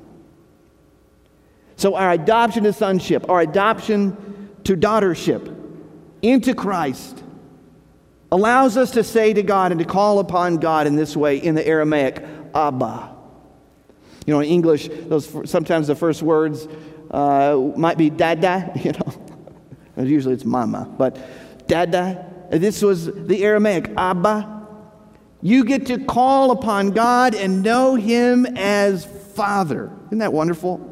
So, 1.77 1.95
our 1.95 2.11
adoption 2.11 2.65
to 2.65 2.73
sonship, 2.73 3.29
our 3.29 3.39
adoption 3.39 4.49
to 4.65 4.75
daughtership 4.75 5.57
into 6.21 6.53
Christ 6.55 7.23
allows 8.31 8.77
us 8.77 8.91
to 8.91 9.03
say 9.03 9.33
to 9.33 9.43
God 9.43 9.71
and 9.71 9.79
to 9.79 9.85
call 9.85 10.19
upon 10.19 10.57
God 10.57 10.87
in 10.87 10.95
this 10.95 11.15
way 11.15 11.37
in 11.37 11.55
the 11.55 11.65
Aramaic, 11.67 12.23
Abba. 12.55 13.15
You 14.25 14.33
know, 14.33 14.39
in 14.39 14.49
English, 14.49 14.89
those 15.07 15.49
sometimes 15.49 15.87
the 15.87 15.95
first 15.95 16.21
words 16.21 16.67
uh, 17.09 17.57
might 17.75 17.97
be 17.97 18.09
dada, 18.09 18.71
you 18.83 18.91
know. 18.91 19.17
Usually 19.97 20.33
it's 20.33 20.45
mama, 20.45 20.89
but 20.97 21.67
dada. 21.67 22.27
This 22.49 22.81
was 22.81 23.05
the 23.05 23.43
Aramaic, 23.43 23.91
Abba. 23.97 24.67
You 25.41 25.65
get 25.65 25.87
to 25.87 26.03
call 26.05 26.51
upon 26.51 26.91
God 26.91 27.33
and 27.33 27.63
know 27.63 27.95
Him 27.95 28.45
as 28.45 29.05
Father. 29.35 29.91
Isn't 30.07 30.19
that 30.19 30.33
wonderful? 30.33 30.90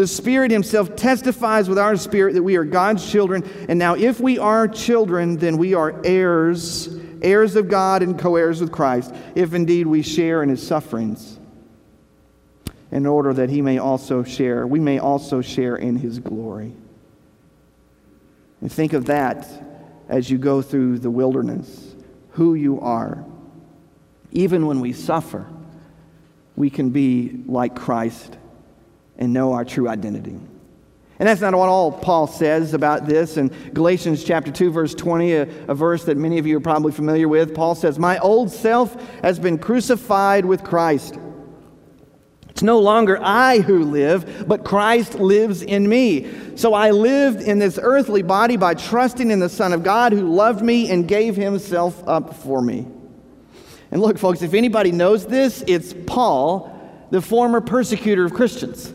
The 0.00 0.06
Spirit 0.06 0.50
Himself 0.50 0.96
testifies 0.96 1.68
with 1.68 1.78
our 1.78 1.94
spirit 1.94 2.32
that 2.32 2.42
we 2.42 2.56
are 2.56 2.64
God's 2.64 3.06
children. 3.06 3.46
And 3.68 3.78
now, 3.78 3.96
if 3.96 4.18
we 4.18 4.38
are 4.38 4.66
children, 4.66 5.36
then 5.36 5.58
we 5.58 5.74
are 5.74 6.00
heirs, 6.06 6.88
heirs 7.20 7.54
of 7.54 7.68
God 7.68 8.02
and 8.02 8.18
co 8.18 8.36
heirs 8.36 8.62
with 8.62 8.72
Christ, 8.72 9.14
if 9.34 9.52
indeed 9.52 9.86
we 9.86 10.00
share 10.00 10.42
in 10.42 10.48
His 10.48 10.66
sufferings, 10.66 11.38
in 12.90 13.04
order 13.04 13.34
that 13.34 13.50
He 13.50 13.60
may 13.60 13.76
also 13.76 14.22
share, 14.22 14.66
we 14.66 14.80
may 14.80 14.98
also 14.98 15.42
share 15.42 15.76
in 15.76 15.96
His 15.96 16.18
glory. 16.18 16.72
And 18.62 18.72
think 18.72 18.94
of 18.94 19.04
that 19.04 19.46
as 20.08 20.30
you 20.30 20.38
go 20.38 20.62
through 20.62 21.00
the 21.00 21.10
wilderness, 21.10 21.94
who 22.30 22.54
you 22.54 22.80
are. 22.80 23.22
Even 24.32 24.64
when 24.64 24.80
we 24.80 24.94
suffer, 24.94 25.46
we 26.56 26.70
can 26.70 26.88
be 26.88 27.42
like 27.44 27.76
Christ 27.76 28.38
and 29.20 29.32
know 29.32 29.52
our 29.52 29.64
true 29.64 29.88
identity. 29.88 30.38
And 31.20 31.28
that's 31.28 31.42
not 31.42 31.54
what 31.54 31.68
all 31.68 31.92
Paul 31.92 32.26
says 32.26 32.72
about 32.72 33.06
this. 33.06 33.36
In 33.36 33.48
Galatians 33.74 34.24
chapter 34.24 34.50
2, 34.50 34.70
verse 34.72 34.94
20, 34.94 35.32
a, 35.34 35.42
a, 35.68 35.74
verse 35.74 36.04
that 36.04 36.16
many 36.16 36.38
of 36.38 36.46
you 36.46 36.56
are 36.56 36.62
probably 36.62 36.92
familiar 36.92 37.28
with, 37.28 37.54
Paul 37.54 37.74
says, 37.74 37.98
My 37.98 38.18
old 38.20 38.50
self 38.50 38.96
has 39.20 39.38
been 39.38 39.58
crucified 39.58 40.46
with 40.46 40.64
Christ. 40.64 41.18
It's 42.48 42.62
no 42.62 42.78
longer 42.78 43.18
I 43.22 43.58
who 43.58 43.84
live, 43.84 44.48
but 44.48 44.64
Christ 44.64 45.14
lives 45.16 45.60
in 45.60 45.86
me. 45.86 46.26
So 46.56 46.72
I 46.72 46.90
lived 46.90 47.42
in 47.42 47.58
this 47.58 47.78
earthly 47.80 48.22
body 48.22 48.56
by 48.56 48.72
trusting 48.72 49.30
in 49.30 49.40
the 49.40 49.50
Son 49.50 49.74
of 49.74 49.82
God 49.82 50.12
who 50.12 50.26
loved 50.26 50.62
me 50.62 50.90
and 50.90 51.06
gave 51.06 51.36
himself 51.36 52.02
up 52.08 52.34
for 52.34 52.62
me. 52.62 52.86
And 53.90 54.00
look, 54.00 54.18
folks, 54.18 54.40
if 54.40 54.54
anybody 54.54 54.90
knows 54.90 55.26
this, 55.26 55.62
it's 55.66 55.94
Paul, 56.06 57.06
the 57.10 57.20
former 57.20 57.60
persecutor 57.60 58.24
of 58.24 58.32
Christians. 58.32 58.92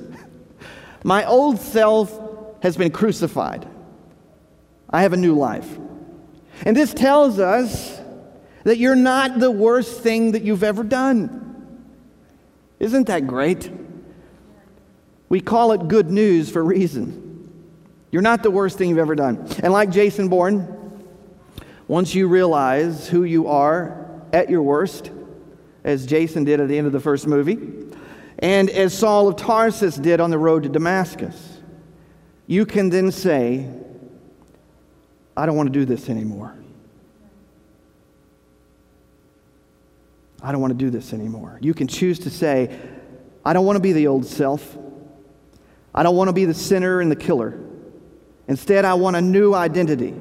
My 1.05 1.23
old 1.23 1.59
self 1.59 2.19
has 2.63 2.75
been 2.75 2.89
crucified. 2.89 3.67
I 4.89 5.03
have 5.03 5.13
a 5.13 5.17
new 5.17 5.35
life. 5.35 5.77
And 6.65 6.75
this 6.75 6.95
tells 6.95 7.37
us 7.37 8.01
that 8.63 8.79
you're 8.79 8.95
not 8.95 9.39
the 9.39 9.51
worst 9.51 10.01
thing 10.01 10.31
that 10.31 10.41
you've 10.41 10.63
ever 10.63 10.83
done. 10.83 11.83
Isn't 12.79 13.05
that 13.05 13.27
great? 13.27 13.71
We 15.29 15.41
call 15.41 15.73
it 15.73 15.87
good 15.89 16.09
news 16.09 16.49
for 16.49 16.61
a 16.61 16.63
reason. 16.63 17.51
You're 18.09 18.23
not 18.23 18.41
the 18.41 18.49
worst 18.49 18.79
thing 18.79 18.89
you've 18.89 18.97
ever 18.97 19.13
done. 19.13 19.47
And 19.61 19.71
like 19.71 19.91
Jason 19.91 20.27
Bourne, 20.27 21.03
once 21.87 22.15
you 22.15 22.27
realize 22.27 23.07
who 23.07 23.25
you 23.25 23.47
are 23.47 24.09
at 24.33 24.49
your 24.49 24.63
worst, 24.63 25.11
as 25.83 26.07
Jason 26.07 26.45
did 26.45 26.59
at 26.59 26.67
the 26.67 26.79
end 26.79 26.87
of 26.87 26.93
the 26.93 26.99
first 26.99 27.27
movie, 27.27 27.84
and 28.39 28.69
as 28.69 28.97
Saul 28.97 29.27
of 29.27 29.37
Tarsus 29.37 29.95
did 29.95 30.19
on 30.19 30.29
the 30.29 30.37
road 30.37 30.63
to 30.63 30.69
Damascus, 30.69 31.59
you 32.47 32.65
can 32.65 32.89
then 32.89 33.11
say, 33.11 33.67
I 35.37 35.45
don't 35.45 35.55
want 35.55 35.71
to 35.71 35.79
do 35.79 35.85
this 35.85 36.09
anymore. 36.09 36.55
I 40.41 40.51
don't 40.51 40.61
want 40.61 40.71
to 40.71 40.77
do 40.77 40.89
this 40.89 41.13
anymore. 41.13 41.57
You 41.61 41.73
can 41.73 41.87
choose 41.87 42.19
to 42.19 42.29
say, 42.29 42.77
I 43.43 43.53
don't 43.53 43.65
want 43.65 43.77
to 43.77 43.81
be 43.81 43.93
the 43.93 44.07
old 44.07 44.25
self. 44.25 44.77
I 45.93 46.03
don't 46.03 46.15
want 46.15 46.27
to 46.27 46.33
be 46.33 46.45
the 46.45 46.53
sinner 46.53 46.99
and 46.99 47.09
the 47.09 47.15
killer. 47.15 47.59
Instead, 48.47 48.85
I 48.85 48.93
want 48.93 49.15
a 49.15 49.21
new 49.21 49.55
identity. 49.55 50.13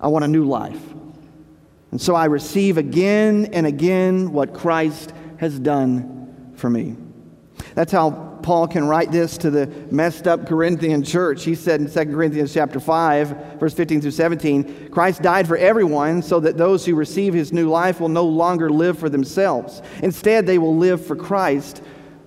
I 0.00 0.08
want 0.08 0.24
a 0.24 0.28
new 0.28 0.44
life. 0.44 0.80
And 1.90 2.00
so 2.00 2.14
I 2.14 2.26
receive 2.26 2.78
again 2.78 3.46
and 3.52 3.66
again 3.66 4.32
what 4.32 4.54
Christ 4.54 5.12
has 5.38 5.58
done 5.58 6.19
for 6.60 6.70
me. 6.70 6.96
That's 7.74 7.92
how 7.92 8.30
Paul 8.42 8.68
can 8.68 8.86
write 8.86 9.12
this 9.12 9.36
to 9.38 9.50
the 9.50 9.66
messed 9.90 10.26
up 10.26 10.46
Corinthian 10.46 11.02
church. 11.02 11.44
He 11.44 11.54
said 11.54 11.80
in 11.80 11.90
2 11.90 12.12
Corinthians 12.12 12.54
chapter 12.54 12.80
5, 12.80 13.58
verse 13.58 13.74
15 13.74 14.00
through 14.00 14.10
17, 14.12 14.90
Christ 14.90 15.22
died 15.22 15.46
for 15.46 15.56
everyone 15.56 16.22
so 16.22 16.40
that 16.40 16.56
those 16.56 16.84
who 16.86 16.94
receive 16.94 17.34
his 17.34 17.52
new 17.52 17.68
life 17.68 18.00
will 18.00 18.08
no 18.08 18.24
longer 18.24 18.70
live 18.70 18.98
for 18.98 19.08
themselves. 19.08 19.82
Instead, 20.02 20.46
they 20.46 20.58
will 20.58 20.76
live 20.76 21.04
for 21.04 21.16
Christ 21.16 21.82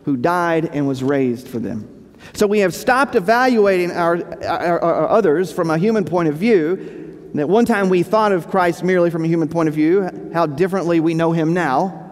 who 0.06 0.18
died 0.18 0.66
and 0.74 0.88
was 0.88 1.04
raised 1.04 1.48
for 1.48 1.60
them. 1.60 1.90
So 2.34 2.48
we 2.48 2.60
have 2.60 2.74
stopped 2.74 3.16
evaluating 3.16 3.92
our, 3.92 4.18
our, 4.46 4.80
our 4.82 5.10
others 5.10 5.52
from 5.52 5.70
a 5.70 5.78
human 5.78 6.06
point 6.06 6.30
of 6.30 6.36
view. 6.36 7.30
That 7.34 7.50
one 7.50 7.66
time 7.66 7.90
we 7.90 8.04
thought 8.04 8.32
of 8.32 8.48
Christ 8.48 8.84
merely 8.84 9.10
from 9.10 9.26
a 9.26 9.28
human 9.28 9.48
point 9.48 9.68
of 9.68 9.76
view, 9.76 10.32
how 10.34 10.46
differently 10.46 11.00
we 11.00 11.16
know 11.16 11.32
him 11.32 11.54
now. 11.54 12.03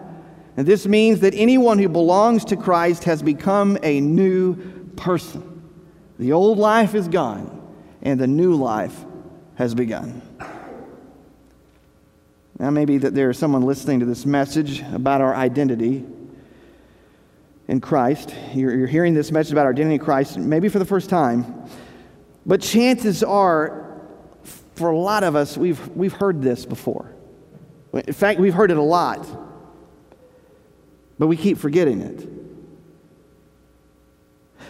And 0.56 0.66
this 0.66 0.86
means 0.86 1.20
that 1.20 1.34
anyone 1.34 1.78
who 1.78 1.88
belongs 1.88 2.44
to 2.46 2.56
Christ 2.56 3.04
has 3.04 3.22
become 3.22 3.78
a 3.82 4.00
new 4.00 4.56
person. 4.96 5.48
The 6.18 6.32
old 6.32 6.58
life 6.58 6.94
is 6.94 7.08
gone, 7.08 7.74
and 8.02 8.20
the 8.20 8.26
new 8.26 8.54
life 8.54 8.94
has 9.54 9.74
begun. 9.74 10.20
Now, 12.58 12.70
maybe 12.70 12.98
that 12.98 13.14
there's 13.14 13.38
someone 13.38 13.62
listening 13.62 14.00
to 14.00 14.06
this 14.06 14.26
message 14.26 14.82
about 14.92 15.20
our 15.20 15.34
identity 15.34 16.04
in 17.66 17.80
Christ. 17.80 18.34
You're, 18.54 18.76
you're 18.76 18.86
hearing 18.86 19.14
this 19.14 19.32
message 19.32 19.52
about 19.52 19.64
our 19.64 19.72
identity 19.72 19.94
in 19.94 20.00
Christ, 20.00 20.36
maybe 20.36 20.68
for 20.68 20.78
the 20.78 20.84
first 20.84 21.08
time. 21.08 21.66
But 22.44 22.60
chances 22.60 23.22
are, 23.24 24.00
for 24.74 24.90
a 24.90 24.98
lot 24.98 25.24
of 25.24 25.34
us, 25.34 25.56
we've, 25.56 25.88
we've 25.96 26.12
heard 26.12 26.42
this 26.42 26.66
before. 26.66 27.10
In 27.94 28.12
fact, 28.12 28.38
we've 28.38 28.54
heard 28.54 28.70
it 28.70 28.76
a 28.76 28.82
lot 28.82 29.26
but 31.22 31.28
we 31.28 31.36
keep 31.36 31.56
forgetting 31.56 32.00
it. 32.00 32.28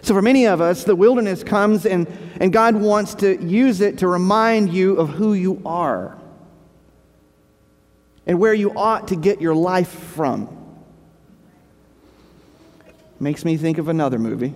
So, 0.03 0.13
for 0.13 0.21
many 0.21 0.47
of 0.47 0.61
us, 0.61 0.85
the 0.85 0.95
wilderness 0.95 1.43
comes 1.43 1.87
and, 1.87 2.07
and 2.43 2.53
God 2.53 2.77
wants 2.77 3.15
to 3.15 3.43
use 3.43 3.81
it 3.81 3.97
to 4.01 4.07
remind 4.07 4.71
you 4.71 4.97
of 4.97 5.09
who 5.09 5.33
you 5.33 5.63
are 5.65 6.19
and 8.27 8.39
where 8.39 8.53
you 8.53 8.71
ought 8.77 9.09
to 9.09 9.17
get 9.17 9.41
your 9.41 9.55
life 9.55 9.89
from. 9.89 10.47
Makes 13.19 13.47
me 13.47 13.57
think 13.57 13.79
of 13.79 13.89
another 13.89 14.19
movie 14.19 14.53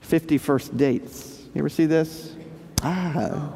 50 0.00 0.36
First 0.38 0.76
Dates. 0.76 1.44
You 1.54 1.60
ever 1.60 1.68
see 1.68 1.86
this? 1.86 2.34
Ah, 2.82 3.52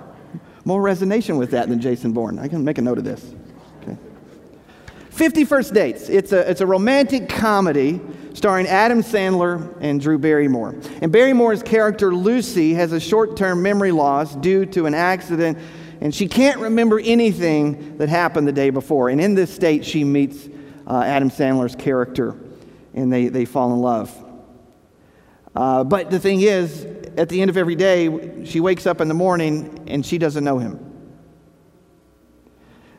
more 0.64 0.80
resonation 0.80 1.40
with 1.40 1.50
that 1.50 1.68
than 1.68 1.80
Jason 1.80 2.12
Bourne. 2.12 2.38
I 2.38 2.46
can 2.46 2.62
make 2.62 2.78
a 2.78 2.82
note 2.82 2.98
of 2.98 3.04
this. 3.04 3.34
50 5.18 5.46
First 5.46 5.74
Dates. 5.74 6.08
It's 6.08 6.30
a, 6.30 6.48
it's 6.48 6.60
a 6.60 6.66
romantic 6.66 7.28
comedy 7.28 8.00
starring 8.34 8.68
Adam 8.68 9.02
Sandler 9.02 9.76
and 9.80 10.00
Drew 10.00 10.16
Barrymore. 10.16 10.76
And 11.02 11.10
Barrymore's 11.12 11.60
character, 11.60 12.14
Lucy, 12.14 12.72
has 12.74 12.92
a 12.92 13.00
short 13.00 13.36
term 13.36 13.60
memory 13.60 13.90
loss 13.90 14.36
due 14.36 14.64
to 14.66 14.86
an 14.86 14.94
accident, 14.94 15.58
and 16.00 16.14
she 16.14 16.28
can't 16.28 16.60
remember 16.60 17.00
anything 17.00 17.98
that 17.98 18.08
happened 18.08 18.46
the 18.46 18.52
day 18.52 18.70
before. 18.70 19.08
And 19.08 19.20
in 19.20 19.34
this 19.34 19.52
state, 19.52 19.84
she 19.84 20.04
meets 20.04 20.48
uh, 20.86 21.02
Adam 21.02 21.30
Sandler's 21.30 21.74
character, 21.74 22.36
and 22.94 23.12
they, 23.12 23.26
they 23.26 23.44
fall 23.44 23.72
in 23.72 23.80
love. 23.80 24.16
Uh, 25.56 25.82
but 25.82 26.12
the 26.12 26.20
thing 26.20 26.42
is, 26.42 26.84
at 27.16 27.28
the 27.28 27.42
end 27.42 27.50
of 27.50 27.56
every 27.56 27.74
day, 27.74 28.44
she 28.44 28.60
wakes 28.60 28.86
up 28.86 29.00
in 29.00 29.08
the 29.08 29.14
morning 29.14 29.82
and 29.88 30.06
she 30.06 30.16
doesn't 30.16 30.44
know 30.44 30.58
him. 30.58 30.87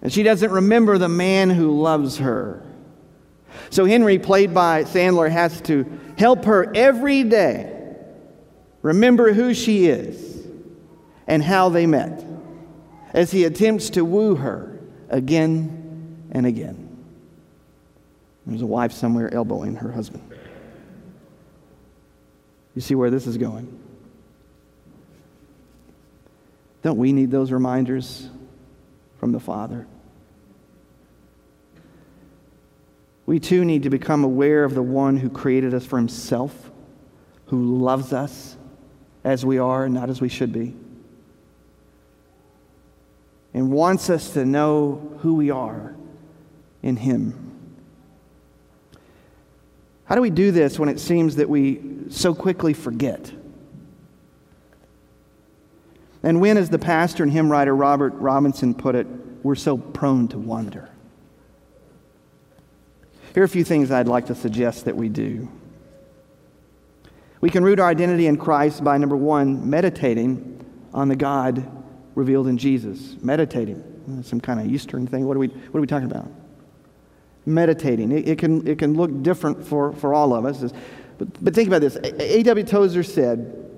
And 0.01 0.11
she 0.11 0.23
doesn't 0.23 0.51
remember 0.51 0.97
the 0.97 1.09
man 1.09 1.49
who 1.49 1.79
loves 1.79 2.17
her. 2.17 2.63
So 3.69 3.85
Henry, 3.85 4.17
played 4.17 4.53
by 4.53 4.83
Sandler, 4.83 5.29
has 5.29 5.61
to 5.61 5.85
help 6.17 6.45
her 6.45 6.71
every 6.75 7.23
day 7.23 7.75
remember 8.81 9.33
who 9.33 9.53
she 9.53 9.87
is 9.87 10.47
and 11.27 11.43
how 11.43 11.69
they 11.69 11.85
met 11.85 12.23
as 13.13 13.31
he 13.31 13.43
attempts 13.43 13.91
to 13.91 14.05
woo 14.05 14.35
her 14.35 14.79
again 15.09 16.27
and 16.31 16.45
again. 16.45 16.85
There's 18.45 18.61
a 18.61 18.67
wife 18.67 18.93
somewhere 18.93 19.31
elbowing 19.33 19.75
her 19.75 19.91
husband. 19.91 20.23
You 22.73 22.81
see 22.81 22.95
where 22.95 23.09
this 23.09 23.27
is 23.27 23.37
going? 23.37 23.79
Don't 26.81 26.97
we 26.97 27.11
need 27.11 27.29
those 27.29 27.51
reminders 27.51 28.29
from 29.19 29.31
the 29.31 29.39
Father. 29.39 29.85
We 33.25 33.39
too 33.39 33.63
need 33.63 33.83
to 33.83 33.89
become 33.89 34.23
aware 34.23 34.63
of 34.63 34.73
the 34.73 34.81
one 34.81 35.17
who 35.17 35.29
created 35.29 35.73
us 35.73 35.85
for 35.85 35.97
himself, 35.97 36.71
who 37.47 37.77
loves 37.77 38.11
us 38.11 38.57
as 39.23 39.45
we 39.45 39.59
are 39.59 39.85
and 39.85 39.93
not 39.93 40.09
as 40.09 40.19
we 40.19 40.29
should 40.29 40.51
be, 40.51 40.73
and 43.53 43.71
wants 43.71 44.09
us 44.09 44.31
to 44.33 44.45
know 44.45 45.17
who 45.19 45.35
we 45.35 45.51
are 45.51 45.95
in 46.81 46.95
him. 46.95 47.45
How 50.05 50.15
do 50.15 50.21
we 50.21 50.31
do 50.31 50.49
this 50.49 50.79
when 50.79 50.89
it 50.89 50.99
seems 50.99 51.35
that 51.35 51.49
we 51.49 51.81
so 52.09 52.33
quickly 52.33 52.73
forget? 52.73 53.31
And 56.23 56.41
when, 56.41 56.57
as 56.57 56.69
the 56.69 56.79
pastor 56.79 57.23
and 57.23 57.31
hymn 57.31 57.51
writer 57.51 57.75
Robert 57.75 58.13
Robinson 58.15 58.73
put 58.73 58.95
it, 58.95 59.07
we're 59.43 59.55
so 59.55 59.77
prone 59.77 60.27
to 60.29 60.37
wonder. 60.37 60.89
Here 63.33 63.43
are 63.43 63.45
a 63.45 63.49
few 63.49 63.63
things 63.63 63.91
I'd 63.91 64.07
like 64.07 64.25
to 64.27 64.35
suggest 64.35 64.85
that 64.85 64.95
we 64.95 65.07
do. 65.07 65.49
We 67.41 67.49
can 67.49 67.63
root 67.63 67.79
our 67.79 67.87
identity 67.87 68.27
in 68.27 68.37
Christ 68.37 68.83
by 68.83 68.97
number 68.97 69.15
one, 69.15 69.69
meditating 69.69 70.65
on 70.93 71.07
the 71.07 71.15
God 71.15 71.71
revealed 72.15 72.47
in 72.47 72.57
Jesus. 72.57 73.15
Meditating. 73.21 74.21
Some 74.23 74.41
kind 74.41 74.59
of 74.59 74.65
Eastern 74.65 75.07
thing. 75.07 75.25
What 75.25 75.37
are 75.37 75.39
we, 75.39 75.47
what 75.47 75.77
are 75.77 75.81
we 75.81 75.87
talking 75.87 76.09
about? 76.09 76.29
Meditating. 77.45 78.11
It, 78.11 78.27
it 78.27 78.39
can, 78.39 78.67
it 78.67 78.79
can 78.79 78.95
look 78.95 79.23
different 79.23 79.65
for, 79.65 79.93
for 79.93 80.13
all 80.13 80.33
of 80.33 80.45
us. 80.45 80.73
But, 81.17 81.43
but 81.43 81.53
think 81.53 81.67
about 81.67 81.81
this. 81.81 81.95
A.W. 81.95 82.65
Tozer 82.65 83.03
said, 83.03 83.68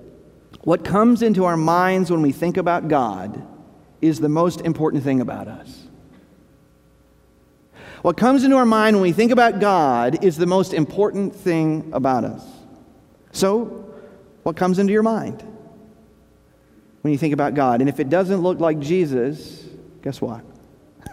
what 0.62 0.84
comes 0.84 1.22
into 1.22 1.44
our 1.44 1.56
minds 1.56 2.10
when 2.10 2.22
we 2.22 2.32
think 2.32 2.56
about 2.56 2.88
God 2.88 3.46
is 4.00 4.20
the 4.20 4.28
most 4.28 4.60
important 4.60 5.02
thing 5.02 5.20
about 5.20 5.48
us. 5.48 5.86
What 8.02 8.16
comes 8.16 8.42
into 8.44 8.56
our 8.56 8.66
mind 8.66 8.96
when 8.96 9.02
we 9.02 9.12
think 9.12 9.30
about 9.30 9.60
God 9.60 10.24
is 10.24 10.36
the 10.36 10.46
most 10.46 10.74
important 10.74 11.34
thing 11.34 11.90
about 11.92 12.24
us. 12.24 12.44
So, 13.30 13.92
what 14.42 14.56
comes 14.56 14.78
into 14.80 14.92
your 14.92 15.04
mind 15.04 15.42
when 17.02 17.12
you 17.12 17.18
think 17.18 17.32
about 17.32 17.54
God? 17.54 17.80
And 17.80 17.88
if 17.88 18.00
it 18.00 18.08
doesn't 18.08 18.40
look 18.40 18.58
like 18.58 18.80
Jesus, 18.80 19.64
guess 20.02 20.20
what? 20.20 20.44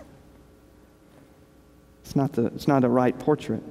It's 2.04 2.16
not 2.16 2.34
the, 2.34 2.48
it's 2.48 2.68
not 2.68 2.84
a 2.84 2.90
right 2.90 3.18
portrait. 3.20 3.62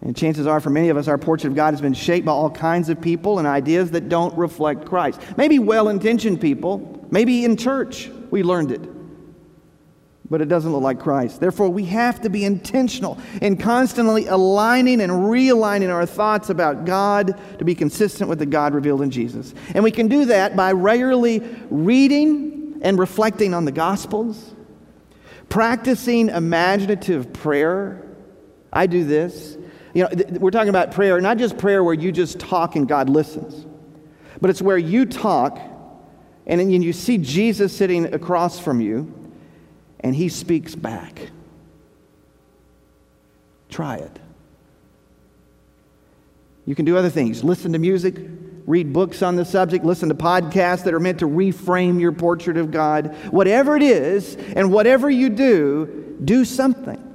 And 0.00 0.16
chances 0.16 0.46
are, 0.46 0.60
for 0.60 0.70
many 0.70 0.90
of 0.90 0.96
us, 0.96 1.08
our 1.08 1.18
portrait 1.18 1.50
of 1.50 1.56
God 1.56 1.74
has 1.74 1.80
been 1.80 1.94
shaped 1.94 2.24
by 2.24 2.32
all 2.32 2.50
kinds 2.50 2.88
of 2.88 3.00
people 3.00 3.38
and 3.38 3.48
ideas 3.48 3.90
that 3.90 4.08
don't 4.08 4.36
reflect 4.38 4.84
Christ. 4.84 5.20
Maybe 5.36 5.58
well 5.58 5.88
intentioned 5.88 6.40
people, 6.40 7.06
maybe 7.10 7.44
in 7.44 7.56
church 7.56 8.08
we 8.30 8.44
learned 8.44 8.70
it, 8.70 8.82
but 10.30 10.40
it 10.40 10.48
doesn't 10.48 10.70
look 10.70 10.82
like 10.82 11.00
Christ. 11.00 11.40
Therefore, 11.40 11.68
we 11.68 11.84
have 11.86 12.20
to 12.20 12.30
be 12.30 12.44
intentional 12.44 13.18
in 13.42 13.56
constantly 13.56 14.26
aligning 14.26 15.00
and 15.00 15.10
realigning 15.10 15.92
our 15.92 16.06
thoughts 16.06 16.48
about 16.48 16.84
God 16.84 17.36
to 17.58 17.64
be 17.64 17.74
consistent 17.74 18.30
with 18.30 18.38
the 18.38 18.46
God 18.46 18.74
revealed 18.74 19.02
in 19.02 19.10
Jesus. 19.10 19.52
And 19.74 19.82
we 19.82 19.90
can 19.90 20.06
do 20.06 20.26
that 20.26 20.54
by 20.54 20.70
regularly 20.72 21.40
reading 21.70 22.78
and 22.82 23.00
reflecting 23.00 23.52
on 23.52 23.64
the 23.64 23.72
Gospels, 23.72 24.54
practicing 25.48 26.28
imaginative 26.28 27.32
prayer. 27.32 28.06
I 28.72 28.86
do 28.86 29.02
this 29.02 29.56
you 29.94 30.02
know, 30.02 30.08
th- 30.08 30.28
we're 30.40 30.50
talking 30.50 30.68
about 30.68 30.92
prayer, 30.92 31.20
not 31.20 31.38
just 31.38 31.58
prayer 31.58 31.82
where 31.82 31.94
you 31.94 32.12
just 32.12 32.38
talk 32.38 32.76
and 32.76 32.86
God 32.86 33.08
listens, 33.08 33.66
but 34.40 34.50
it's 34.50 34.62
where 34.62 34.78
you 34.78 35.06
talk 35.06 35.58
and 36.46 36.60
then 36.60 36.70
you 36.70 36.92
see 36.92 37.18
Jesus 37.18 37.76
sitting 37.76 38.12
across 38.14 38.58
from 38.58 38.80
you 38.80 39.12
and 40.00 40.14
he 40.14 40.28
speaks 40.28 40.74
back. 40.74 41.30
Try 43.68 43.96
it. 43.96 44.18
You 46.64 46.74
can 46.74 46.84
do 46.84 46.96
other 46.96 47.10
things. 47.10 47.42
Listen 47.42 47.72
to 47.72 47.78
music, 47.78 48.16
read 48.66 48.92
books 48.92 49.22
on 49.22 49.36
the 49.36 49.44
subject, 49.44 49.84
listen 49.84 50.10
to 50.10 50.14
podcasts 50.14 50.84
that 50.84 50.94
are 50.94 51.00
meant 51.00 51.20
to 51.20 51.26
reframe 51.26 52.00
your 52.00 52.12
portrait 52.12 52.56
of 52.56 52.70
God. 52.70 53.14
Whatever 53.30 53.76
it 53.76 53.82
is, 53.82 54.36
and 54.36 54.70
whatever 54.70 55.08
you 55.08 55.30
do, 55.30 56.16
do 56.22 56.44
something. 56.44 57.07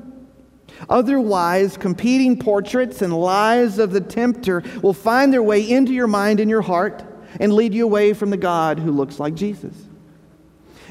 Otherwise, 0.90 1.78
competing 1.78 2.38
portraits 2.38 3.02
and 3.02 3.14
lies 3.14 3.80
of 3.80 3.92
the 3.92 4.02
tempter 4.02 4.64
will 4.82 4.94
find 4.94 5.32
their 5.32 5.44
way 5.44 5.62
into 5.62 5.94
your 5.94 6.08
mind 6.08 6.40
and 6.40 6.50
your 6.50 6.62
heart 6.62 7.04
and 7.40 7.54
lead 7.54 7.74
you 7.74 7.86
away 7.86 8.14
from 8.14 8.30
the 8.30 8.38
God 8.38 8.80
who 8.80 8.92
looks 8.92 9.20
like 9.20 9.34
Jesus. 9.34 9.74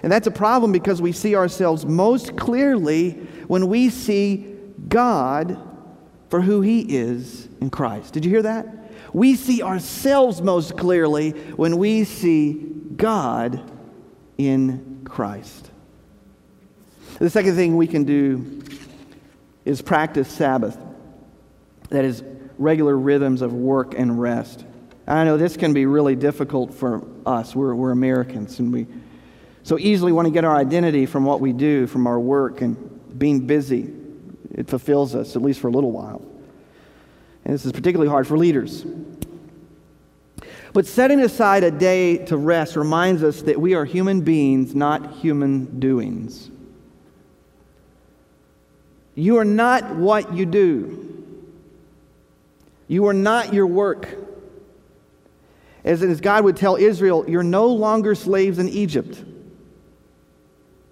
And 0.02 0.10
that's 0.10 0.26
a 0.26 0.32
problem 0.32 0.72
because 0.72 1.00
we 1.00 1.12
see 1.12 1.36
ourselves 1.36 1.86
most 1.86 2.36
clearly 2.36 3.12
when 3.46 3.68
we 3.68 3.88
see 3.88 4.46
God 4.88 5.58
for 6.28 6.40
who 6.40 6.60
He 6.60 6.80
is 6.80 7.48
in 7.60 7.70
Christ. 7.70 8.14
Did 8.14 8.24
you 8.24 8.30
hear 8.30 8.42
that? 8.42 8.66
We 9.12 9.36
see 9.36 9.62
ourselves 9.62 10.40
most 10.42 10.76
clearly 10.76 11.30
when 11.30 11.76
we 11.76 12.04
see 12.04 12.54
God 12.96 13.70
in 14.38 15.02
Christ. 15.04 15.70
The 17.18 17.30
second 17.30 17.54
thing 17.54 17.76
we 17.76 17.86
can 17.86 18.04
do 18.04 18.62
is 19.64 19.82
practice 19.82 20.28
Sabbath. 20.28 20.78
That 21.90 22.04
is, 22.04 22.22
regular 22.58 22.96
rhythms 22.96 23.42
of 23.42 23.52
work 23.52 23.94
and 23.96 24.20
rest. 24.20 24.64
I 25.06 25.24
know 25.24 25.36
this 25.36 25.56
can 25.56 25.72
be 25.72 25.86
really 25.86 26.14
difficult 26.14 26.72
for 26.72 27.02
us. 27.26 27.56
We're, 27.56 27.74
we're 27.74 27.90
Americans, 27.90 28.58
and 28.60 28.72
we 28.72 28.86
so 29.64 29.78
easily 29.78 30.12
want 30.12 30.26
to 30.26 30.32
get 30.32 30.44
our 30.44 30.56
identity 30.56 31.06
from 31.06 31.24
what 31.24 31.40
we 31.40 31.52
do, 31.52 31.86
from 31.86 32.06
our 32.06 32.18
work, 32.20 32.60
and 32.60 33.18
being 33.18 33.46
busy. 33.46 33.92
It 34.52 34.68
fulfills 34.68 35.14
us, 35.14 35.34
at 35.36 35.42
least 35.42 35.60
for 35.60 35.68
a 35.68 35.70
little 35.70 35.92
while. 35.92 36.22
And 37.44 37.54
this 37.54 37.66
is 37.66 37.72
particularly 37.72 38.10
hard 38.10 38.26
for 38.26 38.38
leaders. 38.38 38.86
But 40.72 40.86
setting 40.86 41.20
aside 41.20 41.64
a 41.64 41.70
day 41.70 42.18
to 42.26 42.36
rest 42.36 42.76
reminds 42.76 43.22
us 43.22 43.42
that 43.42 43.60
we 43.60 43.74
are 43.74 43.84
human 43.84 44.22
beings, 44.22 44.74
not 44.74 45.14
human 45.16 45.80
doings. 45.80 46.50
You 49.14 49.38
are 49.38 49.44
not 49.44 49.96
what 49.96 50.34
you 50.34 50.46
do. 50.46 50.98
You 52.88 53.06
are 53.06 53.14
not 53.14 53.52
your 53.52 53.66
work. 53.66 54.08
As, 55.84 56.02
as 56.02 56.20
God 56.20 56.44
would 56.44 56.56
tell 56.56 56.76
Israel, 56.76 57.24
you're 57.28 57.42
no 57.42 57.66
longer 57.66 58.14
slaves 58.14 58.58
in 58.58 58.68
Egypt. 58.68 59.22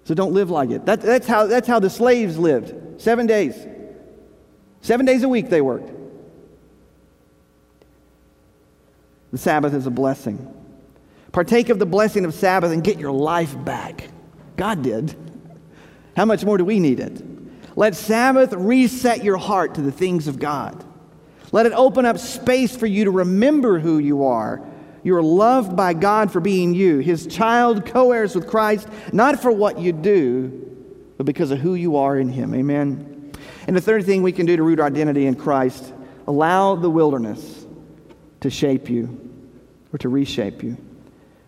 So 0.03 0.13
don't 0.13 0.33
live 0.33 0.49
like 0.49 0.71
it. 0.71 0.85
That, 0.85 1.01
that's, 1.01 1.27
how, 1.27 1.47
that's 1.47 1.67
how 1.67 1.79
the 1.79 1.89
slaves 1.89 2.37
lived 2.37 3.01
seven 3.01 3.27
days. 3.27 3.55
Seven 4.81 5.05
days 5.05 5.23
a 5.23 5.29
week 5.29 5.49
they 5.49 5.61
worked. 5.61 5.91
The 9.31 9.37
Sabbath 9.37 9.73
is 9.73 9.87
a 9.87 9.91
blessing. 9.91 10.53
Partake 11.31 11.69
of 11.69 11.79
the 11.79 11.85
blessing 11.85 12.25
of 12.25 12.33
Sabbath 12.33 12.71
and 12.71 12.83
get 12.83 12.99
your 12.99 13.11
life 13.11 13.55
back. 13.63 14.09
God 14.57 14.81
did. 14.81 15.15
How 16.17 16.25
much 16.25 16.43
more 16.43 16.57
do 16.57 16.65
we 16.65 16.79
need 16.79 16.99
it? 16.99 17.23
Let 17.75 17.95
Sabbath 17.95 18.53
reset 18.53 19.23
your 19.23 19.37
heart 19.37 19.75
to 19.75 19.81
the 19.81 19.91
things 19.91 20.27
of 20.27 20.39
God. 20.39 20.83
Let 21.51 21.65
it 21.65 21.73
open 21.73 22.05
up 22.05 22.17
space 22.17 22.75
for 22.75 22.85
you 22.85 23.05
to 23.05 23.11
remember 23.11 23.79
who 23.79 23.97
you 23.97 24.25
are. 24.25 24.61
You 25.03 25.15
are 25.15 25.23
loved 25.23 25.75
by 25.75 25.93
God 25.93 26.31
for 26.31 26.39
being 26.39 26.73
you, 26.73 26.99
His 26.99 27.27
child, 27.27 27.85
co 27.85 28.11
heirs 28.11 28.35
with 28.35 28.47
Christ, 28.47 28.87
not 29.11 29.41
for 29.41 29.51
what 29.51 29.79
you 29.79 29.91
do, 29.91 30.75
but 31.17 31.25
because 31.25 31.51
of 31.51 31.59
who 31.59 31.75
you 31.75 31.97
are 31.97 32.17
in 32.17 32.29
Him. 32.29 32.53
Amen. 32.53 33.33
And 33.67 33.75
the 33.75 33.81
third 33.81 34.05
thing 34.05 34.21
we 34.23 34.31
can 34.31 34.45
do 34.45 34.55
to 34.55 34.63
root 34.63 34.79
our 34.79 34.87
identity 34.87 35.25
in 35.25 35.35
Christ 35.35 35.93
allow 36.27 36.75
the 36.75 36.89
wilderness 36.89 37.65
to 38.41 38.49
shape 38.49 38.89
you 38.89 39.29
or 39.91 39.97
to 39.99 40.09
reshape 40.09 40.63
you. 40.63 40.77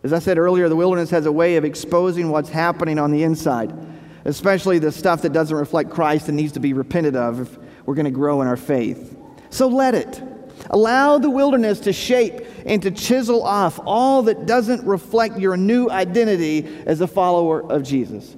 As 0.04 0.12
I 0.12 0.20
said 0.20 0.38
earlier, 0.38 0.68
the 0.68 0.76
wilderness 0.76 1.12
has 1.12 1.26
a 1.26 1.32
way 1.32 1.56
of 1.56 1.64
exposing 1.64 2.30
what's 2.30 2.50
happening 2.50 3.00
on 3.00 3.12
the 3.12 3.24
inside 3.24 3.93
especially 4.26 4.80
the 4.80 4.92
stuff 4.92 5.22
that 5.24 5.34
doesn't 5.34 5.56
reflect 5.56 5.90
Christ 5.90 6.28
and 6.28 6.38
needs 6.38 6.54
to 6.54 6.60
be 6.60 6.74
repented 6.74 7.16
of 7.16 7.42
if 7.42 7.58
we're 7.86 7.96
going 7.96 8.06
to 8.06 8.12
grow 8.12 8.42
in 8.42 8.48
our 8.48 8.58
faith. 8.58 9.16
So 9.50 9.68
let 9.68 9.96
it. 9.96 10.22
Allow 10.70 11.18
the 11.18 11.30
wilderness 11.30 11.82
to 11.82 11.94
shape 11.94 12.42
and 12.66 12.82
to 12.84 12.92
chisel 12.92 13.44
off 13.44 13.80
all 13.86 14.24
that 14.24 14.46
doesn't 14.46 14.86
reflect 14.86 15.38
your 15.38 15.58
new 15.58 15.90
identity 15.90 16.66
as 16.86 17.02
a 17.02 17.08
follower 17.08 17.70
of 17.70 17.84
Jesus. 17.84 18.36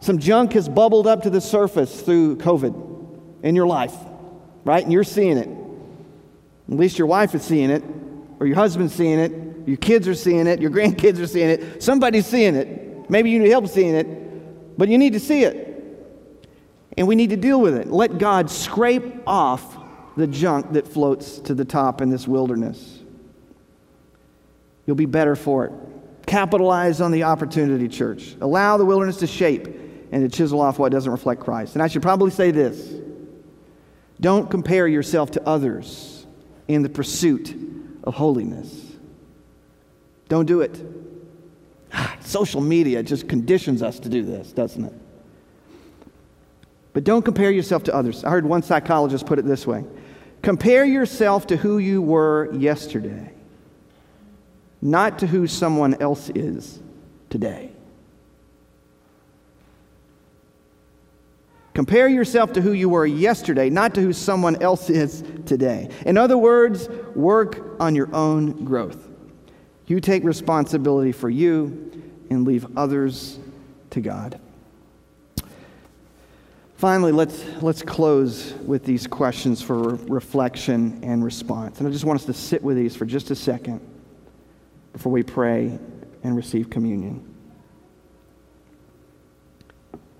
Some 0.00 0.18
junk 0.18 0.52
has 0.52 0.68
bubbled 0.68 1.06
up 1.06 1.22
to 1.22 1.30
the 1.30 1.40
surface 1.40 2.02
through 2.02 2.36
COVID 2.36 3.42
in 3.42 3.54
your 3.54 3.66
life, 3.66 3.94
right? 4.64 4.82
And 4.82 4.92
you're 4.92 5.04
seeing 5.04 5.38
it. 5.38 5.48
At 6.70 6.76
least 6.76 6.98
your 6.98 7.06
wife 7.06 7.34
is 7.34 7.42
seeing 7.42 7.70
it, 7.70 7.82
or 8.38 8.46
your 8.46 8.56
husband's 8.56 8.94
seeing 8.94 9.18
it, 9.18 9.32
your 9.66 9.76
kids 9.76 10.06
are 10.08 10.14
seeing 10.14 10.46
it, 10.46 10.60
your 10.60 10.70
grandkids 10.70 11.18
are 11.18 11.26
seeing 11.26 11.50
it, 11.50 11.82
somebody's 11.82 12.26
seeing 12.26 12.54
it. 12.54 13.10
Maybe 13.10 13.30
you 13.30 13.38
need 13.38 13.50
help 13.50 13.66
seeing 13.66 13.94
it. 13.94 14.06
But 14.80 14.88
you 14.88 14.96
need 14.96 15.12
to 15.12 15.20
see 15.20 15.44
it. 15.44 15.66
And 16.96 17.06
we 17.06 17.14
need 17.14 17.28
to 17.30 17.36
deal 17.36 17.60
with 17.60 17.74
it. 17.74 17.88
Let 17.88 18.16
God 18.16 18.50
scrape 18.50 19.04
off 19.26 19.76
the 20.16 20.26
junk 20.26 20.72
that 20.72 20.88
floats 20.88 21.38
to 21.40 21.54
the 21.54 21.66
top 21.66 22.00
in 22.00 22.08
this 22.08 22.26
wilderness. 22.26 23.00
You'll 24.86 24.96
be 24.96 25.04
better 25.04 25.36
for 25.36 25.66
it. 25.66 25.72
Capitalize 26.26 27.02
on 27.02 27.12
the 27.12 27.24
opportunity, 27.24 27.88
church. 27.88 28.34
Allow 28.40 28.78
the 28.78 28.86
wilderness 28.86 29.18
to 29.18 29.26
shape 29.26 29.66
and 30.12 30.22
to 30.22 30.34
chisel 30.34 30.62
off 30.62 30.78
what 30.78 30.92
doesn't 30.92 31.12
reflect 31.12 31.42
Christ. 31.42 31.74
And 31.74 31.82
I 31.82 31.86
should 31.86 32.00
probably 32.00 32.30
say 32.30 32.50
this 32.50 33.02
don't 34.18 34.50
compare 34.50 34.88
yourself 34.88 35.32
to 35.32 35.46
others 35.46 36.24
in 36.68 36.80
the 36.82 36.88
pursuit 36.88 37.54
of 38.02 38.14
holiness. 38.14 38.94
Don't 40.30 40.46
do 40.46 40.62
it. 40.62 40.82
Social 42.20 42.60
media 42.60 43.02
just 43.02 43.28
conditions 43.28 43.82
us 43.82 43.98
to 44.00 44.08
do 44.08 44.22
this, 44.22 44.52
doesn't 44.52 44.84
it? 44.84 44.92
But 46.92 47.04
don't 47.04 47.24
compare 47.24 47.50
yourself 47.50 47.84
to 47.84 47.94
others. 47.94 48.24
I 48.24 48.30
heard 48.30 48.44
one 48.44 48.62
psychologist 48.62 49.26
put 49.26 49.38
it 49.38 49.44
this 49.44 49.66
way 49.66 49.84
compare 50.42 50.84
yourself 50.84 51.46
to 51.48 51.56
who 51.56 51.78
you 51.78 52.00
were 52.00 52.52
yesterday, 52.54 53.32
not 54.80 55.18
to 55.20 55.26
who 55.26 55.46
someone 55.46 56.00
else 56.00 56.30
is 56.30 56.80
today. 57.28 57.72
Compare 61.72 62.08
yourself 62.08 62.52
to 62.54 62.60
who 62.60 62.72
you 62.72 62.88
were 62.88 63.06
yesterday, 63.06 63.70
not 63.70 63.94
to 63.94 64.00
who 64.00 64.12
someone 64.12 64.60
else 64.60 64.90
is 64.90 65.22
today. 65.46 65.88
In 66.04 66.18
other 66.18 66.36
words, 66.36 66.88
work 67.14 67.80
on 67.80 67.94
your 67.94 68.14
own 68.14 68.64
growth. 68.64 69.09
You 69.90 69.98
take 69.98 70.22
responsibility 70.22 71.10
for 71.10 71.28
you 71.28 71.90
and 72.30 72.46
leave 72.46 72.64
others 72.76 73.40
to 73.90 74.00
God. 74.00 74.38
Finally, 76.76 77.10
let's, 77.10 77.44
let's 77.60 77.82
close 77.82 78.52
with 78.64 78.84
these 78.84 79.08
questions 79.08 79.60
for 79.60 79.96
reflection 79.96 81.00
and 81.02 81.24
response. 81.24 81.80
And 81.80 81.88
I 81.88 81.90
just 81.90 82.04
want 82.04 82.20
us 82.20 82.26
to 82.26 82.32
sit 82.32 82.62
with 82.62 82.76
these 82.76 82.94
for 82.94 83.04
just 83.04 83.32
a 83.32 83.34
second 83.34 83.80
before 84.92 85.10
we 85.10 85.24
pray 85.24 85.76
and 86.22 86.36
receive 86.36 86.70
communion. 86.70 87.28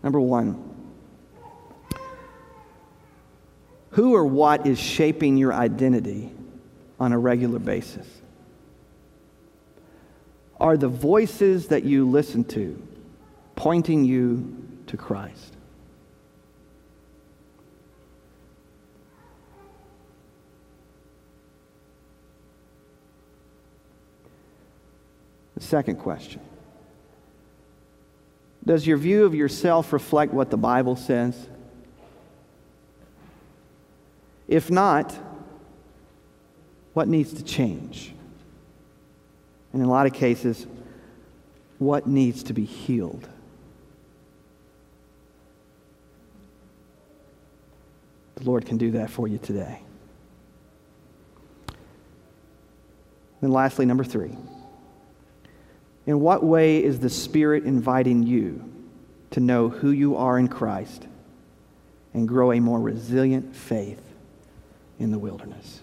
Number 0.03 0.18
one, 0.18 0.68
who 3.90 4.16
or 4.16 4.24
what 4.26 4.66
is 4.66 4.80
shaping 4.80 5.36
your 5.36 5.55
identity 5.55 6.32
on 6.99 7.12
a 7.12 7.18
regular 7.20 7.61
basis? 7.61 8.19
are 10.61 10.76
the 10.76 10.88
voices 10.88 11.68
that 11.68 11.84
you 11.84 12.08
listen 12.08 12.44
to 12.44 12.80
pointing 13.56 14.04
you 14.04 14.56
to 14.86 14.96
Christ. 14.96 15.54
The 25.56 25.62
second 25.62 25.96
question 25.96 26.40
Does 28.64 28.86
your 28.86 28.96
view 28.96 29.24
of 29.24 29.34
yourself 29.34 29.92
reflect 29.92 30.32
what 30.32 30.50
the 30.50 30.56
Bible 30.56 30.96
says? 30.96 31.48
If 34.48 34.70
not, 34.70 35.16
what 36.92 37.08
needs 37.08 37.32
to 37.34 37.44
change? 37.44 38.14
And 39.72 39.82
in 39.82 39.88
a 39.88 39.90
lot 39.90 40.06
of 40.06 40.12
cases, 40.12 40.66
what 41.78 42.06
needs 42.06 42.42
to 42.44 42.52
be 42.52 42.64
healed? 42.64 43.28
The 48.36 48.44
Lord 48.44 48.66
can 48.66 48.78
do 48.78 48.92
that 48.92 49.10
for 49.10 49.28
you 49.28 49.38
today. 49.38 49.80
And 53.42 53.52
lastly, 53.52 53.86
number 53.86 54.04
three. 54.04 54.36
In 56.06 56.20
what 56.20 56.42
way 56.42 56.82
is 56.82 57.00
the 57.00 57.10
Spirit 57.10 57.64
inviting 57.64 58.22
you 58.22 58.64
to 59.30 59.40
know 59.40 59.68
who 59.68 59.90
you 59.90 60.16
are 60.16 60.38
in 60.38 60.48
Christ 60.48 61.06
and 62.12 62.26
grow 62.26 62.52
a 62.52 62.60
more 62.60 62.80
resilient 62.80 63.54
faith 63.54 64.02
in 64.98 65.10
the 65.10 65.18
wilderness? 65.18 65.80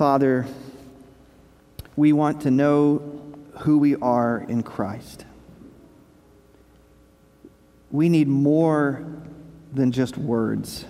Father, 0.00 0.46
we 1.94 2.14
want 2.14 2.40
to 2.40 2.50
know 2.50 3.02
who 3.58 3.76
we 3.76 3.96
are 3.96 4.46
in 4.48 4.62
Christ. 4.62 5.26
We 7.90 8.08
need 8.08 8.26
more 8.26 9.04
than 9.74 9.92
just 9.92 10.16
words. 10.16 10.86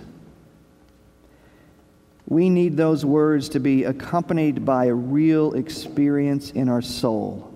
We 2.25 2.49
need 2.49 2.77
those 2.77 3.03
words 3.03 3.49
to 3.49 3.59
be 3.59 3.83
accompanied 3.83 4.63
by 4.63 4.85
a 4.85 4.93
real 4.93 5.55
experience 5.55 6.51
in 6.51 6.69
our 6.69 6.81
soul, 6.81 7.53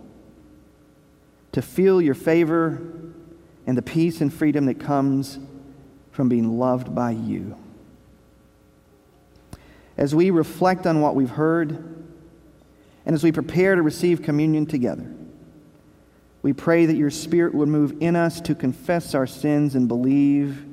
to 1.53 1.61
feel 1.61 2.01
your 2.01 2.15
favor 2.15 2.81
and 3.65 3.77
the 3.77 3.81
peace 3.81 4.19
and 4.19 4.33
freedom 4.33 4.65
that 4.65 4.81
comes 4.81 5.39
from 6.11 6.27
being 6.27 6.59
loved 6.59 6.93
by 6.93 7.11
you. 7.11 7.55
As 9.97 10.13
we 10.13 10.29
reflect 10.29 10.85
on 10.85 11.01
what 11.01 11.15
we've 11.15 11.29
heard, 11.29 11.71
and 13.05 13.13
as 13.13 13.23
we 13.23 13.31
prepare 13.31 13.75
to 13.75 13.81
receive 13.81 14.21
communion 14.21 14.65
together, 14.65 15.05
we 16.41 16.53
pray 16.53 16.85
that 16.85 16.95
your 16.95 17.09
Spirit 17.09 17.53
would 17.55 17.69
move 17.69 17.95
in 18.01 18.15
us 18.15 18.41
to 18.41 18.55
confess 18.55 19.15
our 19.15 19.25
sins 19.25 19.75
and 19.75 19.87
believe, 19.87 20.63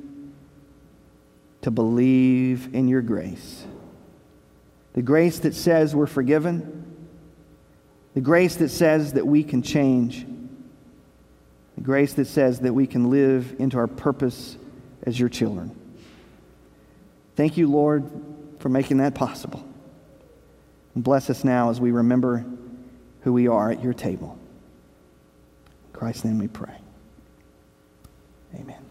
to 1.61 1.71
believe 1.71 2.73
in 2.75 2.87
your 2.87 3.01
grace. 3.01 3.65
The 4.93 5.01
grace 5.01 5.39
that 5.39 5.55
says 5.55 5.95
we're 5.95 6.05
forgiven, 6.05 6.85
the 8.13 8.21
grace 8.21 8.57
that 8.57 8.69
says 8.69 9.13
that 9.13 9.25
we 9.25 9.43
can 9.43 9.63
change, 9.63 10.27
the 11.75 11.81
grace 11.81 12.13
that 12.13 12.25
says 12.25 12.59
that 12.59 12.73
we 12.73 12.85
can 12.85 13.09
live 13.09 13.55
into 13.57 13.77
our 13.77 13.87
purpose 13.87 14.55
as 15.03 15.19
your 15.19 15.29
children. 15.29 15.75
Thank 17.35 17.57
you, 17.57 17.67
Lord, 17.67 18.03
for 18.63 18.69
making 18.69 18.95
that 18.95 19.13
possible. 19.13 19.61
And 20.95 21.03
bless 21.03 21.29
us 21.29 21.43
now 21.43 21.69
as 21.69 21.81
we 21.81 21.91
remember 21.91 22.45
who 23.23 23.33
we 23.33 23.49
are 23.49 23.69
at 23.69 23.83
your 23.83 23.93
table. 23.93 24.39
In 25.87 25.99
Christ's 25.99 26.23
name 26.23 26.39
we 26.39 26.47
pray. 26.47 26.77
Amen. 28.55 28.82